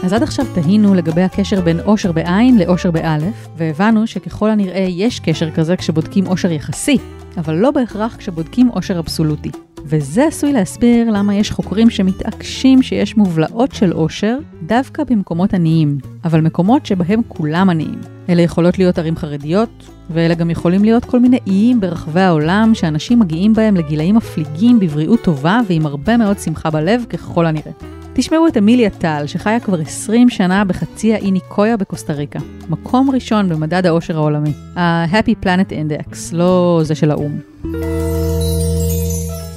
אז 0.03 0.13
עד 0.13 0.23
עכשיו 0.23 0.45
תהינו 0.53 0.93
לגבי 0.93 1.21
הקשר 1.21 1.61
בין 1.61 1.79
אושר 1.79 2.11
בעין 2.11 2.57
לאושר 2.57 2.91
באלף, 2.91 3.47
והבנו 3.57 4.07
שככל 4.07 4.49
הנראה 4.49 4.85
יש 4.89 5.19
קשר 5.19 5.51
כזה 5.51 5.77
כשבודקים 5.77 6.27
אושר 6.27 6.51
יחסי, 6.51 6.97
אבל 7.37 7.55
לא 7.55 7.71
בהכרח 7.71 8.15
כשבודקים 8.15 8.69
אושר 8.69 8.99
אבסולוטי. 8.99 9.51
וזה 9.87 10.27
עשוי 10.27 10.53
להסביר 10.53 11.11
למה 11.11 11.35
יש 11.35 11.51
חוקרים 11.51 11.89
שמתעקשים 11.89 12.81
שיש 12.81 13.17
מובלעות 13.17 13.71
של 13.71 13.93
אושר 13.93 14.37
דווקא 14.65 15.03
במקומות 15.03 15.53
עניים, 15.53 15.97
אבל 16.23 16.41
מקומות 16.41 16.85
שבהם 16.85 17.21
כולם 17.27 17.69
עניים. 17.69 17.99
אלה 18.29 18.41
יכולות 18.41 18.77
להיות 18.77 18.97
ערים 18.97 19.15
חרדיות, 19.15 19.89
ואלה 20.09 20.33
גם 20.33 20.49
יכולים 20.49 20.83
להיות 20.83 21.05
כל 21.05 21.19
מיני 21.19 21.39
איים 21.47 21.81
ברחבי 21.81 22.21
העולם 22.21 22.71
שאנשים 22.73 23.19
מגיעים 23.19 23.53
בהם 23.53 23.75
לגילאים 23.75 24.15
מפליגים 24.15 24.79
בבריאות 24.79 25.23
טובה 25.23 25.59
ועם 25.67 25.85
הרבה 25.85 26.17
מאוד 26.17 26.39
שמחה 26.39 26.69
בלב 26.69 27.05
ככל 27.09 27.45
הנראה. 27.45 27.71
תשמעו 28.13 28.47
את 28.47 28.57
אמיליה 28.57 28.89
טל, 28.89 29.23
שחיה 29.27 29.59
כבר 29.59 29.81
20 29.81 30.29
שנה 30.29 30.65
בחצי 30.65 31.13
האי 31.13 31.31
ניקויה 31.31 31.77
בקוסטה 31.77 32.13
ריקה. 32.13 32.39
מקום 32.69 33.11
ראשון 33.11 33.49
במדד 33.49 33.85
האושר 33.85 34.17
העולמי. 34.17 34.53
ה-Happy 34.75 35.45
Planet 35.45 35.71
Index, 35.71 36.15
לא 36.33 36.81
זה 36.83 36.95
של 36.95 37.11
האו"ם. 37.11 38.14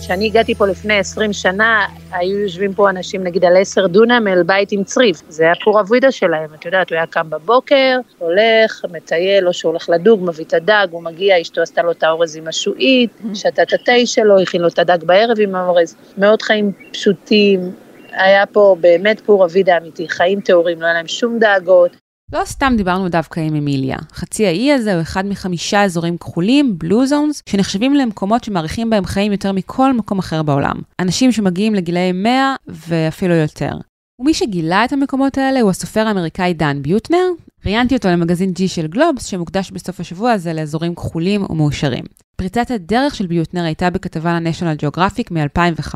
כשאני 0.09 0.27
הגעתי 0.27 0.55
פה 0.55 0.67
לפני 0.67 0.99
20 0.99 1.33
שנה, 1.33 1.87
היו 2.13 2.39
יושבים 2.39 2.75
פה 2.75 2.91
אנשים 2.91 3.25
נגיד 3.25 3.45
על 3.45 3.57
10 3.57 3.87
דונם 3.87 4.29
אל 4.29 4.43
בית 4.43 4.73
עם 4.73 4.85
צריף. 4.85 5.23
זה 5.29 5.45
היה 5.45 5.53
פור 5.65 5.81
אבוידה 5.81 6.13
שלהם, 6.13 6.55
את 6.55 6.65
יודעת, 6.65 6.91
הוא 6.91 6.97
היה 6.97 7.07
קם 7.07 7.31
בבוקר, 7.31 7.99
הולך, 8.19 8.85
מטייל, 8.93 9.49
או 9.49 9.53
שהוא 9.53 9.71
הולך 9.71 9.89
לדוג, 9.89 10.21
מביא 10.25 10.45
את 10.45 10.55
הדג, 10.55 10.87
הוא 10.91 11.03
מגיע, 11.03 11.41
אשתו 11.41 11.61
עשתה 11.61 11.83
לו 11.83 11.91
את 11.91 12.03
האורז 12.03 12.37
עם 12.37 12.49
השועית, 12.49 13.11
שתה 13.35 13.63
את 13.63 13.73
התה 13.73 13.93
שלו, 14.05 14.41
הכין 14.41 14.61
לו 14.61 14.69
את 14.69 14.79
הדג 14.79 15.05
בערב 15.05 15.41
עם 15.41 15.55
האורז. 15.55 15.97
מאוד 16.19 16.43
חיים 16.43 16.73
פשוטים, 16.93 17.73
היה 18.13 18.47
פה 18.47 18.77
באמת 18.81 19.21
פור 19.21 19.45
אבידה 19.45 19.77
אמיתי, 19.77 20.09
חיים 20.09 20.41
טהורים, 20.41 20.81
לא 20.81 20.87
היה 20.87 20.95
להם 20.95 21.09
שום 21.09 21.39
דאגות. 21.39 22.08
לא 22.33 22.45
סתם 22.45 22.75
דיברנו 22.77 23.09
דווקא 23.09 23.41
עם 23.41 23.55
אמיליה. 23.55 23.97
חצי 24.13 24.47
האי 24.47 24.73
הזה 24.73 24.95
הוא 24.95 25.03
אחד 25.03 25.27
מחמישה 25.27 25.85
אזורים 25.85 26.19
כחולים, 26.19 26.79
בלו 26.79 27.07
זונס, 27.07 27.43
שנחשבים 27.49 27.95
למקומות 27.95 28.45
שמאריכים 28.45 28.91
בהם 28.91 29.05
חיים 29.05 29.33
יותר 29.33 29.53
מכל 29.53 29.93
מקום 29.93 30.19
אחר 30.19 30.43
בעולם. 30.43 30.77
אנשים 31.01 31.33
שמגיעים 31.33 31.75
לגילאי 31.75 32.13
100 32.13 32.55
ואפילו 32.67 33.35
יותר. 33.35 33.73
ומי 34.21 34.35
שגילה 34.35 34.85
את 34.85 34.93
המקומות 34.93 35.39
האלה 35.39 35.61
הוא 35.61 35.71
הסופר 35.71 36.07
האמריקאי 36.07 36.55
דן 36.55 36.83
ביוטנר. 36.83 37.25
ראיינתי 37.65 37.97
אותו 37.97 38.09
למגזין 38.09 38.53
G 38.59 38.69
של 38.69 38.87
גלובס, 38.87 39.27
שמוקדש 39.27 39.71
בסוף 39.71 40.01
השבוע 40.01 40.33
הזה 40.33 40.53
לאזורים 40.53 40.95
כחולים 40.95 41.43
ומאושרים. 41.51 42.05
פריצת 42.37 42.71
הדרך 42.71 43.15
של 43.15 43.27
ביוטנר 43.27 43.65
הייתה 43.65 43.91
בכתבה 43.91 44.41
ל-National 44.41 44.83
Geographic 44.83 45.25
מ-2005. 45.31 45.95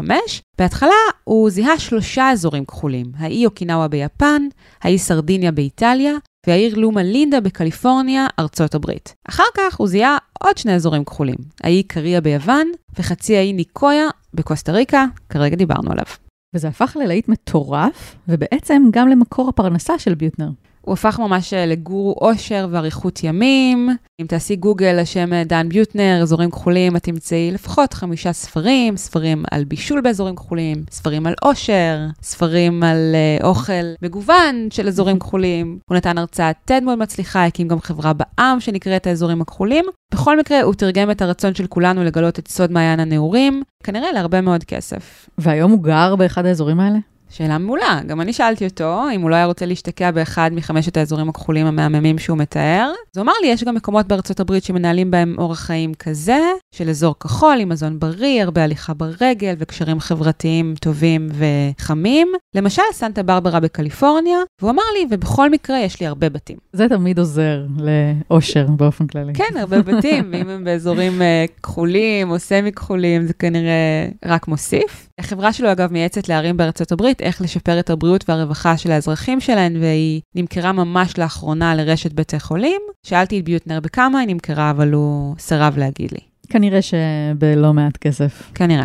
בהתחלה 0.58 0.90
הוא 1.24 1.50
זיהה 1.50 1.78
שלושה 1.78 2.30
אזורים 2.30 2.64
כחולים, 2.64 3.06
האי 3.16 3.46
אוקינאווה 3.46 3.88
ביפן, 3.88 4.42
האי 4.82 4.98
סרדיניה 4.98 5.52
באיטליה, 5.52 6.12
והעיר 6.46 6.74
לומה 6.78 7.02
לינדה 7.02 7.40
בקליפורניה, 7.40 8.26
ארצות 8.38 8.74
הברית. 8.74 9.14
אחר 9.28 9.42
כך 9.56 9.76
הוא 9.76 9.88
זיהה 9.88 10.16
עוד 10.40 10.58
שני 10.58 10.74
אזורים 10.74 11.04
כחולים, 11.04 11.36
האי 11.62 11.82
קריה 11.82 12.20
ביוון, 12.20 12.66
וחצי 12.98 13.36
האי 13.36 13.52
ניקויה 13.52 14.08
בקוסטה 14.34 14.72
ריקה, 14.72 15.04
כרגע 15.28 15.56
דיברנו 15.56 15.92
עליו. 15.92 16.04
וזה 16.54 16.68
הפך 16.68 16.96
ללהיט 17.00 17.28
מטורף, 17.28 18.16
ובעצם 18.28 18.82
גם 18.90 19.08
למקור 19.08 19.48
הפרנסה 19.48 19.98
של 19.98 20.14
ביוטנר. 20.14 20.48
הוא 20.82 20.92
הפך 20.92 21.18
ממש 21.18 21.54
אה, 21.54 21.66
לגורו 21.66 22.14
אושר 22.20 22.68
ואריכות 22.70 23.24
ימים. 23.24 23.88
אם 24.20 24.26
תעשי 24.26 24.56
גוגל 24.56 24.96
לשם 25.00 25.32
אה, 25.32 25.44
דן 25.44 25.68
ביוטנר, 25.68 26.18
אזורים 26.22 26.50
כחולים, 26.50 26.96
את 26.96 27.02
תמצאי 27.02 27.50
לפחות 27.50 27.94
חמישה 27.94 28.32
ספרים, 28.32 28.96
ספרים 28.96 29.44
על 29.50 29.64
בישול 29.64 30.00
באזורים 30.00 30.36
כחולים, 30.36 30.84
ספרים 30.90 31.26
על 31.26 31.34
אושר, 31.42 31.98
ספרים 32.22 32.82
על 32.82 33.14
uh, 33.40 33.44
אוכל 33.44 33.72
מגוון 34.02 34.68
של 34.70 34.88
אזורים 34.88 35.18
כחולים. 35.18 35.78
הוא 35.88 35.96
נתן 35.96 36.18
הרצאת 36.18 36.56
TED 36.70 36.84
מאוד 36.84 36.98
מצליחה, 36.98 37.46
הקים 37.46 37.68
גם 37.68 37.80
חברה 37.80 38.12
בעם 38.12 38.60
שנקראת 38.60 39.06
האזורים 39.06 39.40
הכחולים. 39.40 39.84
בכל 40.14 40.38
מקרה, 40.38 40.62
הוא 40.62 40.74
תרגם 40.74 41.10
את 41.10 41.22
הרצון 41.22 41.54
של 41.54 41.66
כולנו 41.66 42.04
לגלות 42.04 42.38
את 42.38 42.48
סוד 42.48 42.72
מעיין 42.72 43.00
הנעורים, 43.00 43.62
כנראה 43.84 44.12
להרבה 44.12 44.40
מאוד 44.40 44.64
כסף. 44.64 45.28
והיום 45.38 45.72
הוא 45.72 45.82
גר 45.82 46.16
באחד 46.16 46.46
האזורים 46.46 46.80
האלה? 46.80 46.98
שאלה 47.32 47.58
מעולה. 47.58 48.00
גם 48.06 48.20
אני 48.20 48.32
שאלתי 48.32 48.66
אותו 48.66 49.02
אם 49.14 49.20
הוא 49.20 49.30
לא 49.30 49.34
היה 49.34 49.44
רוצה 49.44 49.66
להשתקע 49.66 50.10
באחד 50.10 50.50
מחמשת 50.54 50.96
האזורים 50.96 51.28
הכחולים 51.28 51.66
המהממים 51.66 52.18
שהוא 52.18 52.38
מתאר. 52.38 52.92
אז 53.12 53.18
הוא 53.18 53.22
אמר 53.22 53.32
לי, 53.42 53.48
יש 53.48 53.64
גם 53.64 53.74
מקומות 53.74 54.06
בארצות 54.06 54.40
הברית 54.40 54.64
שמנהלים 54.64 55.10
בהם 55.10 55.34
אורח 55.38 55.60
חיים 55.60 55.94
כזה, 55.94 56.40
של 56.74 56.88
אזור 56.88 57.14
כחול 57.20 57.58
עם 57.60 57.68
מזון 57.68 57.98
בריא, 57.98 58.42
הרבה 58.42 58.64
הליכה 58.64 58.94
ברגל 58.94 59.54
וקשרים 59.58 60.00
חברתיים 60.00 60.74
טובים 60.80 61.28
וחמים. 61.32 62.28
למשל, 62.54 62.82
סנטה 62.92 63.22
ברברה 63.22 63.60
בקליפורניה, 63.60 64.38
והוא 64.60 64.70
אמר 64.70 64.82
לי, 64.98 65.06
ובכל 65.10 65.50
מקרה 65.50 65.78
יש 65.78 66.00
לי 66.00 66.06
הרבה 66.06 66.28
בתים. 66.28 66.56
זה 66.72 66.88
תמיד 66.88 67.18
עוזר 67.18 67.64
לאושר 67.78 68.66
באופן 68.66 69.06
כללי. 69.06 69.32
כן, 69.34 69.56
הרבה 69.56 69.82
בתים, 69.82 70.30
ואם 70.32 70.48
הם 70.48 70.64
באזורים 70.64 71.12
uh, 71.20 71.62
כחולים 71.62 72.30
או 72.30 72.38
סמי 72.38 72.72
כחולים, 72.72 73.26
זה 73.26 73.32
כנראה 73.32 74.08
רק 74.24 74.48
מוסיף. 74.48 75.08
החברה 75.18 75.52
שלו, 75.52 75.72
אגב, 75.72 75.92
מייעצת 75.92 76.28
לערים 76.28 76.56
בארצות 76.56 76.92
הברית 76.92 77.21
איך 77.22 77.42
לשפר 77.42 77.80
את 77.80 77.90
הבריאות 77.90 78.24
והרווחה 78.28 78.76
של 78.76 78.92
האזרחים 78.92 79.40
שלהן, 79.40 79.76
והיא 79.76 80.20
נמכרה 80.34 80.72
ממש 80.72 81.18
לאחרונה 81.18 81.74
לרשת 81.74 82.12
בתי 82.12 82.40
חולים. 82.40 82.80
שאלתי 83.06 83.38
את 83.38 83.44
ביוטנר 83.44 83.80
בכמה 83.80 84.18
היא 84.18 84.28
נמכרה, 84.28 84.70
אבל 84.70 84.92
הוא 84.92 85.34
סירב 85.38 85.78
להגיד 85.78 86.12
לי. 86.12 86.20
כנראה 86.48 86.80
שבלא 86.82 87.72
מעט 87.72 87.96
כסף. 87.96 88.50
כנראה. 88.54 88.84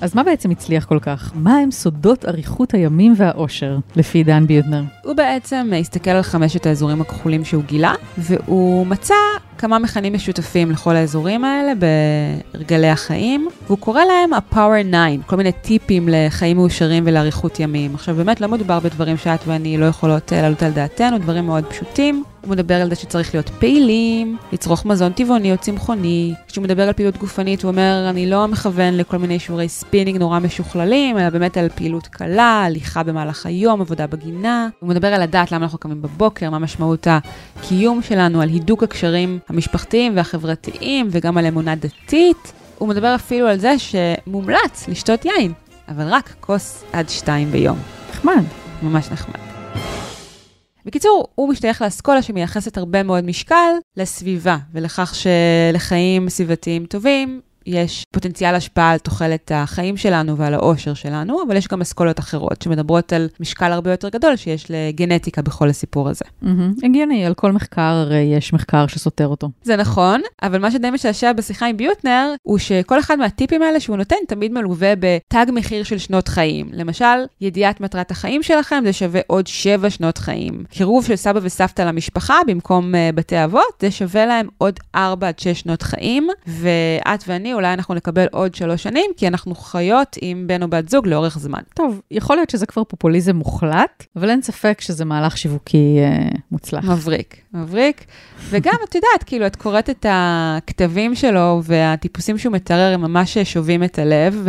אז 0.00 0.14
מה 0.14 0.22
בעצם 0.22 0.50
הצליח 0.50 0.84
כל 0.84 0.98
כך? 1.02 1.32
מה 1.34 1.56
הם 1.56 1.70
סודות 1.70 2.24
אריכות 2.24 2.74
הימים 2.74 3.14
והאושר, 3.16 3.78
לפי 3.96 4.24
דן 4.24 4.46
ביוטנר? 4.46 4.82
הוא 5.04 5.14
בעצם 5.14 5.70
הסתכל 5.80 6.10
על 6.10 6.22
חמשת 6.22 6.66
האזורים 6.66 7.00
הכחולים 7.00 7.44
שהוא 7.44 7.62
גילה, 7.64 7.92
והוא 8.18 8.86
מצא 8.86 9.14
כמה 9.58 9.78
מכנים 9.78 10.12
משותפים 10.12 10.70
לכל 10.70 10.96
האזורים 10.96 11.44
האלה 11.44 11.72
בהרגלי 12.54 12.88
החיים, 12.88 13.48
והוא 13.66 13.78
קורא 13.78 14.04
להם 14.04 14.32
ה-Power 14.32 14.88
9, 15.16 15.26
כל 15.26 15.36
מיני 15.36 15.52
טיפים 15.52 16.08
לחיים 16.12 16.56
מאושרים 16.56 17.02
ולאריכות 17.06 17.60
ימים. 17.60 17.94
עכשיו, 17.94 18.14
באמת 18.14 18.40
לא 18.40 18.48
מדובר 18.48 18.80
בדברים 18.80 19.16
שאת 19.16 19.40
ואני 19.46 19.78
לא 19.78 19.86
יכולות 19.86 20.32
אה, 20.32 20.42
לעלות 20.42 20.62
על 20.62 20.70
דעתנו, 20.70 21.18
דברים 21.18 21.46
מאוד 21.46 21.64
פשוטים. 21.64 22.24
הוא 22.40 22.50
מדבר 22.50 22.74
על 22.74 22.88
זה 22.88 22.94
שצריך 22.94 23.34
להיות 23.34 23.48
פעילים, 23.48 24.36
לצרוך 24.52 24.86
מזון 24.86 25.12
טבעוני 25.12 25.52
או 25.52 25.58
צמחוני. 25.58 26.34
כשהוא 26.48 26.64
מדבר 26.64 26.82
על 26.82 26.92
פעילות 26.92 27.16
גופנית, 27.16 27.62
הוא 27.62 27.70
אומר, 27.70 28.06
אני 28.10 28.30
לא 28.30 28.48
מכוון 28.48 28.94
לכל 28.94 29.16
מיני 29.16 29.38
שיעורי 29.38 29.68
ספינינג 29.68 30.18
נורא 30.18 30.38
משוכללים, 30.38 31.18
אלא 31.18 31.30
באמת 31.30 31.56
על 31.56 31.68
פעילות 31.68 32.06
קלה, 32.06 32.62
הליכה 32.66 33.02
במהלך 33.02 33.46
היום, 33.46 33.80
עבודה 33.80 34.06
בגינה. 34.06 34.68
הוא 34.80 34.88
מדבר 34.88 35.14
על 35.14 35.22
לדעת 35.22 35.52
למה 35.52 35.64
אנחנו 35.64 35.78
קמים 35.78 36.02
בבוקר, 36.02 36.50
מה 36.50 36.58
משמעות 36.58 37.06
הקיום 37.10 38.02
שלנו, 38.02 38.42
על 38.42 38.48
הידוק 38.48 38.82
הקשרים 38.82 39.38
המשפחתיים 39.48 40.16
והחברתיים, 40.16 41.08
וגם 41.10 41.38
על 41.38 41.46
אמונה 41.46 41.74
דתית. 41.74 42.52
הוא 42.78 42.88
מדבר 42.88 43.14
אפילו 43.14 43.46
על 43.46 43.58
זה 43.58 43.74
שמומלץ 43.78 44.88
לשתות 44.88 45.24
יין, 45.24 45.52
אבל 45.88 46.04
רק 46.08 46.34
כוס 46.40 46.84
עד 46.92 47.08
שתיים 47.08 47.50
ביום. 47.50 47.78
נחמד. 48.10 48.42
ממש 48.82 49.10
נחמד. 49.12 49.40
בקיצור, 50.86 51.26
הוא 51.34 51.48
משתייך 51.48 51.82
לאסכולה 51.82 52.22
שמייחסת 52.22 52.78
הרבה 52.78 53.02
מאוד 53.02 53.24
משקל 53.24 53.72
לסביבה, 53.96 54.56
ולכך 54.72 55.14
שלחיים 55.14 56.28
סביבתיים 56.28 56.86
טובים 56.86 57.40
יש 57.66 58.04
פוטנציאל 58.12 58.54
השפעה 58.54 58.90
על 58.90 58.98
תוחלת 58.98 59.52
החיים 59.54 59.96
שלנו 59.96 60.36
ועל 60.36 60.54
האושר 60.54 60.94
שלנו, 60.94 61.42
אבל 61.46 61.56
יש 61.56 61.68
גם 61.68 61.80
אסכולות 61.80 62.18
אחרות 62.18 62.62
שמדברות 62.62 63.12
על 63.12 63.28
משקל 63.40 63.72
הרבה 63.72 63.90
יותר 63.90 64.08
גדול 64.08 64.36
שיש 64.36 64.66
לגנטיקה 64.70 65.42
בכל 65.42 65.68
הסיפור 65.68 66.08
הזה. 66.08 66.24
הגיוני, 66.82 67.26
על 67.26 67.34
כל 67.34 67.52
מחקר 67.52 67.80
הרי 67.80 68.18
יש 68.36 68.52
מחקר 68.52 68.86
שסותר 68.86 69.26
אותו. 69.26 69.50
זה 69.62 69.76
נכון, 69.76 70.20
אבל 70.42 70.58
מה 70.58 70.70
שדי 70.70 70.90
משעשע 70.90 71.32
בשיחה 71.32 71.66
עם 71.66 71.76
ביוטנר, 71.76 72.34
הוא 72.42 72.58
שכל 72.58 72.98
אחד 72.98 73.18
מהטיפים 73.18 73.62
האלה 73.62 73.80
שהוא 73.80 73.96
נותן 73.96 74.16
תמיד 74.28 74.52
מלווה 74.52 74.92
בתג 75.00 75.46
מחיר 75.52 75.82
של 75.82 75.98
שנות 75.98 76.28
חיים. 76.28 76.70
למשל, 76.72 77.04
ידיעת 77.40 77.80
מטרת 77.80 78.10
החיים 78.10 78.42
שלכם 78.42 78.82
זה 78.86 78.92
שווה 78.92 79.20
עוד 79.26 79.46
7 79.46 79.90
שנות 79.90 80.18
חיים. 80.18 80.64
קירוב 80.70 81.04
של 81.04 81.16
סבא 81.16 81.40
וסבתא 81.42 81.82
למשפחה 81.82 82.34
במקום 82.46 82.94
uh, 82.94 83.16
בתי 83.16 83.44
אבות, 83.44 83.62
זה 83.80 83.90
שווה 83.90 84.26
להם 84.26 84.48
עוד 84.58 84.80
4 84.94 85.28
עד 85.28 85.38
6 85.38 85.60
שנות 85.66 85.82
חיים, 85.82 86.28
ואת 86.46 87.24
ואני 87.26 87.52
אולי 87.56 87.72
אנחנו 87.72 87.94
נקבל 87.94 88.26
עוד 88.32 88.54
3 88.54 88.82
שנים, 88.82 89.10
כי 89.16 89.26
אנחנו 89.28 89.54
חיות 89.54 90.16
עם 90.20 90.46
בן 90.46 90.62
או 90.62 90.68
בת 90.68 90.88
זוג 90.88 91.06
לאורך 91.06 91.38
זמן. 91.38 91.60
טוב, 91.74 92.00
יכול 92.10 92.36
להיות 92.36 92.50
שזה 92.50 92.66
כבר 92.66 92.84
פופוליזם 92.84 93.36
מוחלט, 93.36 94.04
אבל 94.16 94.30
אין 94.30 94.42
ספק 94.42 94.80
שזה 94.80 95.04
מהלך 95.04 95.38
שיווקי 95.38 95.98
uh, 95.98 96.38
מוצלח. 96.50 96.84
מבריק, 96.84 97.36
מבריק. 97.54 98.04
וגם, 98.48 98.74
את 98.88 98.94
יודעת, 98.94 99.22
כאילו, 99.26 99.46
את 99.46 99.56
קוראת 99.56 99.90
את 99.90 100.06
הכתבים 100.08 101.14
שלו, 101.14 101.60
והטיפוסים 101.64 102.38
שהוא 102.38 102.52
מתאר 102.52 102.94
הם 102.94 103.00
ממש 103.00 103.38
שובים 103.38 103.84
את 103.84 103.98
הלב, 103.98 104.46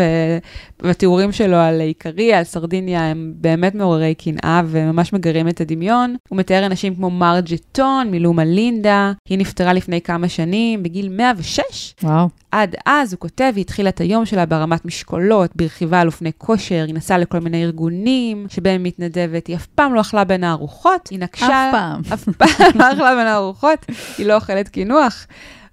והתיאורים 0.81 1.31
שלו 1.31 1.55
על 1.55 1.81
עיקרי, 1.81 2.33
על 2.33 2.43
סרדיניה, 2.43 3.01
הם 3.01 3.33
באמת 3.35 3.75
מעוררי 3.75 4.15
קנאה 4.15 4.61
וממש 4.65 5.13
מגרים 5.13 5.47
את 5.47 5.61
הדמיון. 5.61 6.15
הוא 6.29 6.37
מתאר 6.37 6.65
אנשים 6.65 6.95
כמו 6.95 7.09
מרג'טון, 7.09 8.11
מלומה 8.11 8.45
לינדה, 8.45 9.11
היא 9.29 9.37
נפטרה 9.37 9.73
לפני 9.73 10.01
כמה 10.01 10.29
שנים, 10.29 10.83
בגיל 10.83 11.09
106. 11.09 11.95
וואו. 12.03 12.27
עד 12.51 12.75
אז, 12.85 13.13
הוא 13.13 13.19
כותב, 13.19 13.51
היא 13.55 13.61
התחילה 13.61 13.89
את 13.89 14.01
היום 14.01 14.25
שלה 14.25 14.45
בהרמת 14.45 14.85
משקולות, 14.85 15.55
ברכיבה 15.55 16.01
על 16.01 16.07
אופני 16.07 16.31
כושר, 16.37 16.83
היא 16.87 16.95
נסעה 16.95 17.17
לכל 17.17 17.39
מיני 17.39 17.63
ארגונים 17.63 18.45
שבהם 18.49 18.83
היא 18.83 18.87
מתנדבת, 18.87 19.47
היא 19.47 19.55
אף 19.55 19.65
פעם 19.65 19.93
לא 19.93 20.01
אכלה 20.01 20.23
בין 20.23 20.43
הארוחות, 20.43 21.07
היא 21.07 21.19
נקשה... 21.19 21.45
אף 21.45 21.71
פעם. 21.71 22.01
אף 22.13 22.23
פעם 22.23 22.71
לא 22.75 22.93
אכלה 22.93 23.15
בין 23.15 23.27
הארוחות, 23.27 23.85
היא 24.17 24.25
לא 24.25 24.35
אוכלת 24.35 24.69
קינוח. 24.69 25.27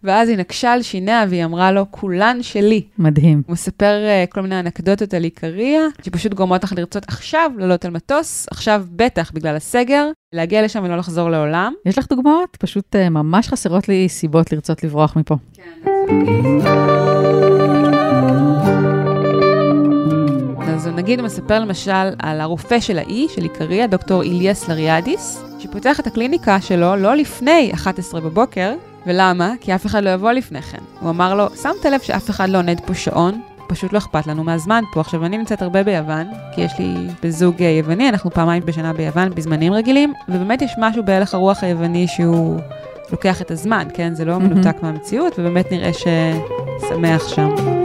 ואז 0.04 0.28
היא 0.28 0.38
נקשה 0.38 0.72
על 0.72 0.82
שיניה 0.82 1.24
והיא 1.28 1.44
אמרה 1.44 1.72
לו, 1.72 1.86
כולן 1.90 2.38
שלי. 2.42 2.82
מדהים. 2.98 3.42
הוא 3.46 3.52
מספר 3.52 3.94
uh, 4.04 4.32
כל 4.32 4.40
מיני 4.40 4.60
אנקדוטות 4.60 5.14
על 5.14 5.24
עיקריה, 5.24 5.80
שפשוט 6.02 6.34
גורמות 6.34 6.64
לך 6.64 6.72
לרצות 6.76 7.04
עכשיו 7.08 7.50
לעלות 7.58 7.84
על 7.84 7.90
מטוס, 7.90 8.46
עכשיו 8.50 8.84
בטח 8.90 9.30
בגלל 9.34 9.56
הסגר, 9.56 10.06
להגיע 10.32 10.62
לשם 10.62 10.84
ולא 10.84 10.96
לחזור 10.96 11.30
לעולם. 11.30 11.72
יש 11.86 11.98
לך 11.98 12.06
דוגמאות? 12.10 12.56
פשוט 12.60 12.96
uh, 12.96 13.10
ממש 13.10 13.48
חסרות 13.48 13.88
לי 13.88 14.08
סיבות 14.08 14.52
לרצות 14.52 14.84
לברוח 14.84 15.16
מפה. 15.16 15.36
כן. 15.52 15.88
אז 20.74 20.86
נגיד 20.86 21.18
הוא 21.18 21.26
מספר 21.26 21.60
למשל 21.60 22.10
על 22.18 22.40
הרופא 22.40 22.80
של 22.80 22.98
האי, 22.98 23.26
של 23.34 23.42
עיקריה, 23.42 23.86
דוקטור 23.86 24.22
איליאס 24.22 24.68
לריאדיס, 24.68 25.42
שפותח 25.58 26.00
את 26.00 26.06
הקליניקה 26.06 26.60
שלו 26.60 26.96
לא 26.96 27.14
לפני 27.14 27.70
11 27.74 28.20
בבוקר, 28.20 28.74
ולמה? 29.06 29.52
כי 29.60 29.74
אף 29.74 29.86
אחד 29.86 30.04
לא 30.04 30.10
יבוא 30.10 30.32
לפני 30.32 30.62
כן. 30.62 30.78
הוא 31.00 31.10
אמר 31.10 31.34
לו, 31.34 31.46
שמת 31.62 31.84
לב 31.84 32.00
שאף 32.00 32.30
אחד 32.30 32.48
לא 32.48 32.58
עונד 32.58 32.80
פה 32.86 32.94
שעון? 32.94 33.40
פשוט 33.68 33.92
לא 33.92 33.98
אכפת 33.98 34.26
לנו 34.26 34.44
מהזמן 34.44 34.84
פה. 34.92 35.00
עכשיו, 35.00 35.24
אני 35.24 35.38
נמצאת 35.38 35.62
הרבה 35.62 35.82
ביוון, 35.82 36.26
כי 36.54 36.60
יש 36.60 36.72
לי 36.78 36.94
בזוג 37.22 37.62
אה, 37.62 37.68
יווני, 37.68 38.08
אנחנו 38.08 38.30
פעמיים 38.30 38.62
בשנה 38.66 38.92
ביוון 38.92 39.30
בזמנים 39.34 39.72
רגילים, 39.72 40.12
ובאמת 40.28 40.62
יש 40.62 40.72
משהו 40.78 41.02
בהלך 41.04 41.34
הרוח 41.34 41.64
היווני 41.64 42.08
שהוא 42.08 42.60
לוקח 43.12 43.42
את 43.42 43.50
הזמן, 43.50 43.88
כן? 43.94 44.14
זה 44.14 44.24
לא 44.24 44.38
מנותק 44.38 44.76
מהמציאות, 44.82 45.38
ובאמת 45.38 45.72
נראה 45.72 45.90
ששמח 45.92 47.28
שם. 47.28 47.83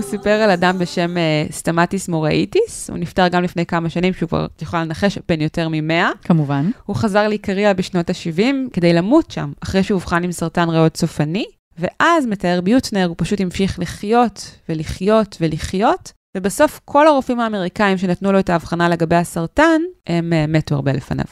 הוא 0.00 0.08
סיפר 0.08 0.30
על 0.30 0.50
אדם 0.50 0.78
בשם 0.78 1.16
uh, 1.16 1.52
סטמטיס 1.52 2.08
מוראיטיס, 2.08 2.90
הוא 2.90 2.98
נפטר 2.98 3.28
גם 3.28 3.42
לפני 3.42 3.66
כמה 3.66 3.90
שנים, 3.90 4.12
שהוא 4.12 4.28
כבר, 4.28 4.46
את 4.56 4.62
יכולה 4.62 4.84
לנחש, 4.84 5.18
בן 5.28 5.40
יותר 5.40 5.68
ממאה. 5.70 6.10
כמובן. 6.24 6.70
הוא 6.86 6.96
חזר 6.96 7.28
לעיקריה 7.28 7.74
בשנות 7.74 8.10
ה-70 8.10 8.42
כדי 8.72 8.92
למות 8.92 9.30
שם, 9.30 9.52
אחרי 9.62 9.82
שהוא 9.82 9.94
אובחן 9.94 10.24
עם 10.24 10.32
סרטן 10.32 10.68
ריאות 10.68 10.96
סופני, 10.96 11.44
ואז 11.78 12.26
מתאר 12.26 12.60
ביוטנר, 12.60 13.06
הוא 13.06 13.14
פשוט 13.18 13.40
המשיך 13.40 13.78
לחיות 13.78 14.50
ולחיות 14.68 15.36
ולחיות, 15.40 16.12
ובסוף 16.36 16.80
כל 16.84 17.06
הרופאים 17.06 17.40
האמריקאים 17.40 17.98
שנתנו 17.98 18.32
לו 18.32 18.38
את 18.38 18.50
ההבחנה 18.50 18.88
לגבי 18.88 19.16
הסרטן, 19.16 19.80
הם 20.06 20.32
uh, 20.32 20.50
מתו 20.50 20.74
הרבה 20.74 20.92
לפניו. 20.92 21.24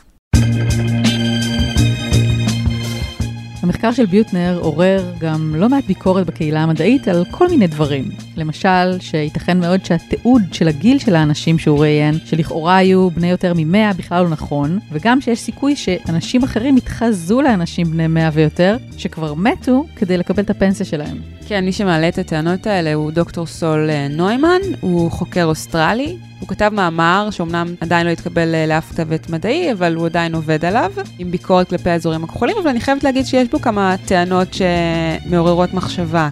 המחקר 3.69 3.93
של 3.93 4.07
ביוטנר 4.07 4.59
עורר 4.63 5.13
גם 5.19 5.55
לא 5.57 5.69
מעט 5.69 5.85
ביקורת 5.85 6.27
בקהילה 6.27 6.63
המדעית 6.63 7.09
על 7.09 7.25
כל 7.31 7.49
מיני 7.49 7.67
דברים. 7.67 8.05
למשל, 8.37 9.01
שייתכן 9.01 9.61
מאוד 9.61 9.85
שהתיעוד 9.85 10.43
של 10.53 10.69
הגיל 10.69 10.99
של 10.99 11.17
האנשים 11.17 11.59
שהוא 11.59 11.81
ראיין, 11.81 12.15
שלכאורה 12.25 12.77
היו 12.77 13.11
בני 13.11 13.31
יותר 13.31 13.55
מ-100, 13.55 13.97
בכלל 13.97 14.23
לא 14.23 14.29
נכון, 14.29 14.79
וגם 14.93 15.21
שיש 15.21 15.39
סיכוי 15.39 15.77
שאנשים 15.77 16.43
אחרים 16.43 16.77
יתחזו 16.77 17.43
לאנשים 17.43 17.87
בני 17.91 18.07
100 18.07 18.31
ויותר, 18.33 18.77
שכבר 18.97 19.35
מתו, 19.35 19.87
כדי 19.97 20.19
לקבל 20.19 20.43
את 20.43 20.51
הפנסיה 20.51 20.87
שלהם. 20.87 21.17
כן, 21.47 21.65
מי 21.65 21.73
שמעלה 21.73 22.09
את 22.09 22.19
הטענות 22.19 22.67
האלה 22.67 22.95
הוא 22.95 23.11
דוקטור 23.11 23.47
סול 23.47 23.91
אה, 23.91 24.09
נוימן, 24.09 24.61
הוא 24.81 25.11
חוקר 25.11 25.45
אוסטרלי. 25.45 26.17
הוא 26.41 26.49
כתב 26.49 26.71
מאמר 26.75 27.29
שאומנם 27.31 27.75
עדיין 27.81 28.07
לא 28.07 28.11
התקבל 28.11 28.55
אה, 28.55 28.67
לאף 28.67 28.93
כתבת 28.93 29.31
מדעי, 29.31 29.73
אבל 29.73 29.95
הוא 29.95 30.07
עדיין 30.07 30.35
עובד 30.35 30.65
עליו, 30.65 30.93
עם 31.19 31.31
ביקורת 31.31 31.69
כלפי 31.69 31.91
האזורים 31.91 32.25
הכחולים, 32.25 32.57
אבל 32.63 32.71
אני 32.71 32.81
חייבת 32.81 33.05
להגיד 33.05 33.27
שיש 33.27 33.49
בו 33.49 33.61
כמה 33.61 33.95
טענות 34.07 34.49
שמעוררות 34.55 35.75
מחשבה. 35.75 36.29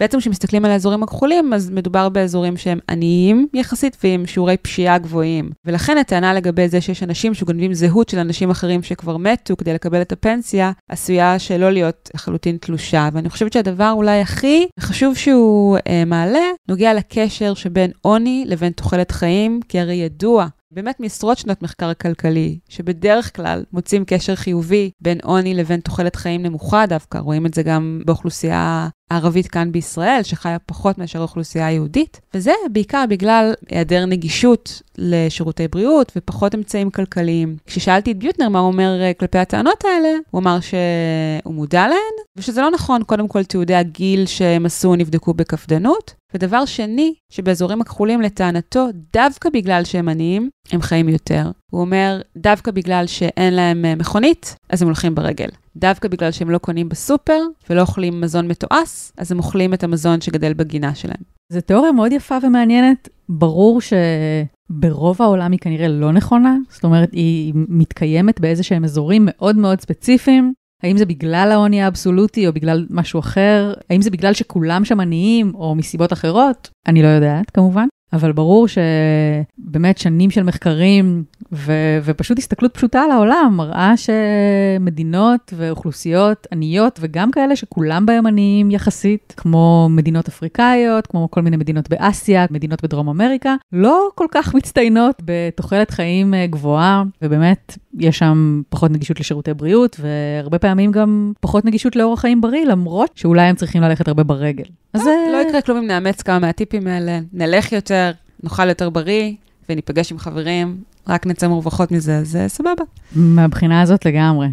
בעצם 0.00 0.18
כשמסתכלים 0.18 0.64
על 0.64 0.70
האזורים 0.70 1.02
הכחולים, 1.02 1.52
אז 1.52 1.70
מדובר 1.70 2.08
באזורים 2.08 2.56
שהם 2.56 2.78
עניים 2.90 3.48
יחסית 3.54 3.96
ועם 4.04 4.26
שיעורי 4.26 4.56
פשיעה 4.56 4.98
גבוהים. 4.98 5.50
ולכן 5.64 5.98
הטענה 5.98 6.34
לגבי 6.34 6.68
זה 6.68 6.80
שיש 6.80 7.02
אנשים 7.02 7.34
שגונבים 7.34 7.74
זהות 7.74 8.08
של 8.08 8.18
אנשים 8.18 8.50
אחרים 8.50 8.82
שכבר 8.82 9.16
מתו 9.16 9.56
כדי 9.56 9.74
לקבל 9.74 10.02
את 10.02 10.12
הפנסיה, 10.12 10.72
עשויה 10.88 11.38
שלא 11.38 11.70
להיות 11.70 12.10
לחלוטין 12.14 12.56
תלושה. 12.56 13.08
ואני 13.12 13.28
חושבת 13.28 13.52
שהדבר 13.52 13.90
אולי 13.90 14.20
הכי 14.20 14.66
חשוב 14.80 15.16
שהוא 15.16 15.78
אה, 15.88 16.04
מעלה, 16.06 16.44
נוגע 16.68 16.94
לקשר 16.94 17.54
שבין 17.54 17.90
עוני 18.02 18.44
לבין 18.46 18.72
תוחלת 18.72 19.10
חיים, 19.10 19.60
כי 19.68 19.80
הרי 19.80 19.94
ידוע 19.94 20.46
באמת 20.70 21.00
מעשרות 21.00 21.38
שנות 21.38 21.62
מחקר 21.62 21.94
כלכלי, 21.94 22.58
שבדרך 22.68 23.36
כלל 23.36 23.64
מוצאים 23.72 24.04
קשר 24.06 24.34
חיובי 24.34 24.90
בין 25.00 25.18
עוני 25.22 25.54
לבין 25.54 25.80
תוחלת 25.80 26.16
חיים 26.16 26.42
נמוכה 26.42 26.86
דווקא. 26.86 27.18
רואים 27.18 27.46
את 27.46 27.54
זה 27.54 27.62
גם 27.62 28.02
באוכלוסייה 28.06 28.88
הערבית 29.10 29.46
כאן 29.46 29.72
בישראל, 29.72 30.22
שחיה 30.22 30.58
פחות 30.58 30.98
מאשר 30.98 31.18
האוכלוסייה 31.18 31.66
היהודית, 31.66 32.20
וזה 32.34 32.52
בעיקר 32.72 33.04
בגלל 33.08 33.52
היעדר 33.68 34.06
נגישות 34.06 34.82
לשירותי 34.98 35.68
בריאות 35.68 36.12
ופחות 36.16 36.54
אמצעים 36.54 36.90
כלכליים. 36.90 37.56
כששאלתי 37.66 38.12
את 38.12 38.18
ביוטנר 38.18 38.48
מה 38.48 38.58
הוא 38.58 38.68
אומר 38.68 39.00
אה, 39.00 39.12
כלפי 39.14 39.38
הטענות 39.38 39.84
האלה, 39.84 40.08
הוא 40.30 40.40
אמר 40.40 40.58
שהוא 40.60 41.54
מודע 41.54 41.88
להן, 41.88 42.14
ושזה 42.36 42.60
לא 42.60 42.70
נכון, 42.70 43.02
קודם 43.02 43.28
כל 43.28 43.44
תיעודי 43.44 43.74
הגיל 43.74 44.26
שהם 44.26 44.66
עשו 44.66 44.96
נבדקו 44.96 45.34
בקפדנות, 45.34 46.14
ודבר 46.34 46.64
שני, 46.64 47.14
שבאזורים 47.32 47.80
הכחולים 47.80 48.22
לטענתו, 48.22 48.86
דווקא 49.12 49.50
בגלל 49.50 49.84
שהם 49.84 50.08
עניים, 50.08 50.50
הם 50.72 50.82
חיים 50.82 51.08
יותר. 51.08 51.50
הוא 51.72 51.80
אומר, 51.80 52.20
דווקא 52.36 52.70
בגלל 52.70 53.06
שאין 53.06 53.54
להם 53.54 53.84
אה, 53.84 53.94
מכונית, 53.94 54.56
אז 54.70 54.82
הם 54.82 54.88
הולכים 54.88 55.14
ברגל. 55.14 55.48
דווקא 55.76 56.08
בגלל 56.08 56.30
שהם 56.30 56.50
לא 56.50 56.58
קונים 56.58 56.88
בסופר 56.88 57.40
ולא 57.70 57.80
אוכלים 57.80 58.20
מזון 58.20 58.48
מתועש, 58.48 59.12
אז 59.16 59.32
הם 59.32 59.38
אוכלים 59.38 59.74
את 59.74 59.84
המזון 59.84 60.20
שגדל 60.20 60.52
בגינה 60.52 60.94
שלהם. 60.94 61.22
זו 61.52 61.60
תיאוריה 61.60 61.92
מאוד 61.92 62.12
יפה 62.12 62.38
ומעניינת. 62.42 63.08
ברור 63.28 63.80
שברוב 63.80 65.22
העולם 65.22 65.52
היא 65.52 65.60
כנראה 65.60 65.88
לא 65.88 66.12
נכונה, 66.12 66.56
זאת 66.68 66.84
אומרת, 66.84 67.12
היא 67.12 67.52
מתקיימת 67.54 68.40
באיזה 68.40 68.62
שהם 68.62 68.84
אזורים 68.84 69.22
מאוד 69.26 69.56
מאוד 69.56 69.80
ספציפיים. 69.80 70.52
האם 70.82 70.96
זה 70.96 71.06
בגלל 71.06 71.48
העוני 71.52 71.82
האבסולוטי 71.82 72.46
או 72.46 72.52
בגלל 72.52 72.86
משהו 72.90 73.20
אחר? 73.20 73.74
האם 73.90 74.02
זה 74.02 74.10
בגלל 74.10 74.32
שכולם 74.32 74.84
שם 74.84 75.00
עניים 75.00 75.52
או 75.54 75.74
מסיבות 75.74 76.12
אחרות? 76.12 76.70
אני 76.86 77.02
לא 77.02 77.08
יודעת, 77.08 77.50
כמובן. 77.50 77.86
אבל 78.12 78.32
ברור 78.32 78.66
שבאמת 78.68 79.98
שנים 79.98 80.30
של 80.30 80.42
מחקרים 80.42 81.24
ו- 81.52 81.98
ופשוט 82.04 82.38
הסתכלות 82.38 82.74
פשוטה 82.74 83.00
על 83.02 83.10
העולם 83.10 83.54
מראה 83.56 83.94
שמדינות 83.96 85.52
ואוכלוסיות 85.56 86.46
עניות 86.52 86.98
וגם 87.02 87.30
כאלה 87.30 87.56
שכולם 87.56 88.06
בהם 88.06 88.26
עניים 88.26 88.70
יחסית, 88.70 89.34
כמו 89.36 89.88
מדינות 89.90 90.28
אפריקאיות, 90.28 91.06
כמו 91.06 91.30
כל 91.30 91.42
מיני 91.42 91.56
מדינות 91.56 91.88
באסיה, 91.88 92.46
מדינות 92.50 92.82
בדרום 92.82 93.08
אמריקה, 93.08 93.54
לא 93.72 94.08
כל 94.14 94.26
כך 94.30 94.54
מצטיינות 94.54 95.22
בתוחלת 95.24 95.90
חיים 95.90 96.34
אה, 96.34 96.46
גבוהה, 96.46 97.02
ובאמת 97.22 97.78
יש 97.98 98.18
שם 98.18 98.62
פחות 98.68 98.90
נגישות 98.90 99.20
לשירותי 99.20 99.54
בריאות 99.54 100.00
והרבה 100.00 100.58
פעמים 100.58 100.92
גם 100.92 101.32
פחות 101.40 101.64
נגישות 101.64 101.96
לאורח 101.96 102.20
חיים 102.20 102.40
בריא, 102.40 102.64
למרות 102.64 103.10
שאולי 103.14 103.42
הם 103.42 103.56
צריכים 103.56 103.82
ללכת 103.82 104.08
הרבה 104.08 104.22
ברגל. 104.22 104.64
אז 104.92 105.06
אה, 105.06 105.32
לא 105.32 105.48
יקרה 105.48 105.60
כלום 105.60 105.78
אם 105.78 105.86
נאמץ 105.86 106.22
כמה 106.22 106.38
מהטיפים 106.38 106.86
האלה, 106.86 107.20
נלך 107.32 107.72
יותר, 107.72 107.97
נאכל 108.42 108.68
יותר 108.68 108.90
בריא 108.90 109.32
וניפגש 109.68 110.12
עם 110.12 110.18
חברים, 110.18 110.82
רק 111.08 111.26
נצא 111.26 111.48
מורווחות 111.48 111.92
מזה, 111.92 112.18
אז 112.18 112.38
סבבה. 112.46 112.84
מהבחינה 113.16 113.82
הזאת 113.82 114.06
לגמרי. 114.06 114.48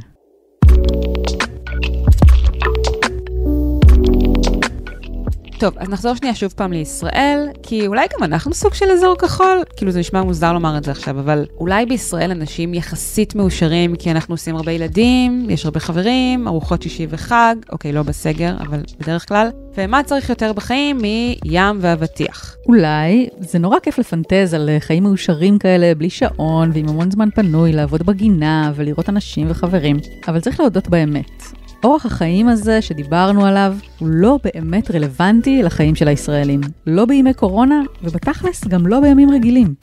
טוב, 5.60 5.74
אז 5.78 5.90
נחזור 5.90 6.16
שנייה 6.16 6.36
שוב 6.36 6.54
פעם 6.56 6.74
לישראל, 6.74 7.48
כי 7.64 7.88
אולי 7.88 8.06
גם 8.14 8.24
אנחנו 8.24 8.54
סוג 8.54 8.74
של 8.74 8.86
אזור 8.92 9.16
כחול, 9.16 9.64
כאילו 9.78 9.92
זה 9.92 10.00
נשמע 10.00 10.24
מוזר 10.24 10.54
לומר 10.54 10.78
את 10.78 10.84
זה 10.84 10.92
עכשיו, 10.92 11.20
אבל 11.20 11.46
אולי 11.58 11.86
בישראל 11.86 12.32
אנשים 12.32 12.74
יחסית 12.74 13.36
מאושרים, 13.36 13.96
כי 13.96 14.12
אנחנו 14.12 14.34
עושים 14.34 14.56
הרבה 14.56 14.72
ילדים, 14.72 15.50
יש 15.50 15.66
הרבה 15.66 15.80
חברים, 15.80 16.48
ארוחות 16.48 16.82
שישי 16.82 17.08
וחג, 17.10 17.56
אוקיי, 17.72 17.92
לא 17.92 18.04
בסגר, 18.04 18.56
אבל 18.60 18.80
בדרך 19.00 19.28
כלל, 19.28 19.50
ומה 19.78 20.04
צריך 20.04 20.30
יותר 20.30 20.54
בחיים 20.54 20.98
מים 20.98 21.78
ואבטיח? 21.82 22.56
אולי 22.68 23.28
זה 23.40 23.60
נורא 23.60 23.80
כיף 23.80 24.00
לפנטז 24.00 24.54
על 24.54 24.70
אה, 24.70 24.80
חיים 24.80 25.04
מאושרים 25.04 25.60
כאלה, 25.60 25.96
בלי 25.96 26.10
שעון 26.10 26.72
ועם 26.74 26.90
המון 26.90 27.12
זמן 27.12 27.30
פנוי, 27.36 27.74
לעבוד 27.74 28.04
בגינה 28.04 28.72
ולראות 28.76 29.10
אנשים 29.10 29.48
וחברים, 29.50 29.98
אבל 30.28 30.40
צריך 30.40 30.60
להודות 30.60 30.90
באמת. 30.90 31.65
אורח 31.84 32.06
החיים 32.06 32.48
הזה 32.48 32.82
שדיברנו 32.82 33.46
עליו 33.46 33.76
הוא 34.00 34.08
לא 34.12 34.40
באמת 34.44 34.92
רלוונטי 34.92 35.64
לחיים 35.64 35.96
של 35.96 36.08
הישראלים. 36.08 36.62
לא 36.88 37.06
בימי 37.06 37.34
קורונה, 37.34 37.82
ובתכלס 38.04 38.68
גם 38.68 38.88
לא 38.88 39.00
בימים 39.00 39.30
רגילים. 39.30 39.74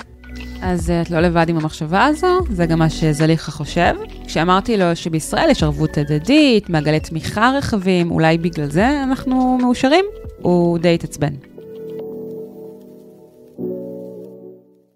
אז 0.62 0.90
אה, 0.90 1.02
את 1.02 1.10
לא 1.10 1.20
לבד 1.20 1.48
עם 1.48 1.56
המחשבה 1.56 2.04
הזו, 2.04 2.26
זה 2.50 2.66
גם 2.66 2.78
מה 2.78 2.90
שזליכה 2.90 3.52
חושב. 3.52 3.94
כשאמרתי 4.26 4.76
לו 4.76 4.84
שבישראל 4.96 5.50
יש 5.50 5.62
ערבות 5.62 5.98
הדדית, 5.98 6.70
מעגלי 6.70 7.00
תמיכה 7.00 7.52
רחבים, 7.58 8.10
אולי 8.10 8.38
בגלל 8.38 8.70
זה 8.70 9.02
אנחנו 9.02 9.58
מאושרים, 9.62 10.04
הוא 10.42 10.78
די 10.78 10.94
התעצבן. 10.94 11.51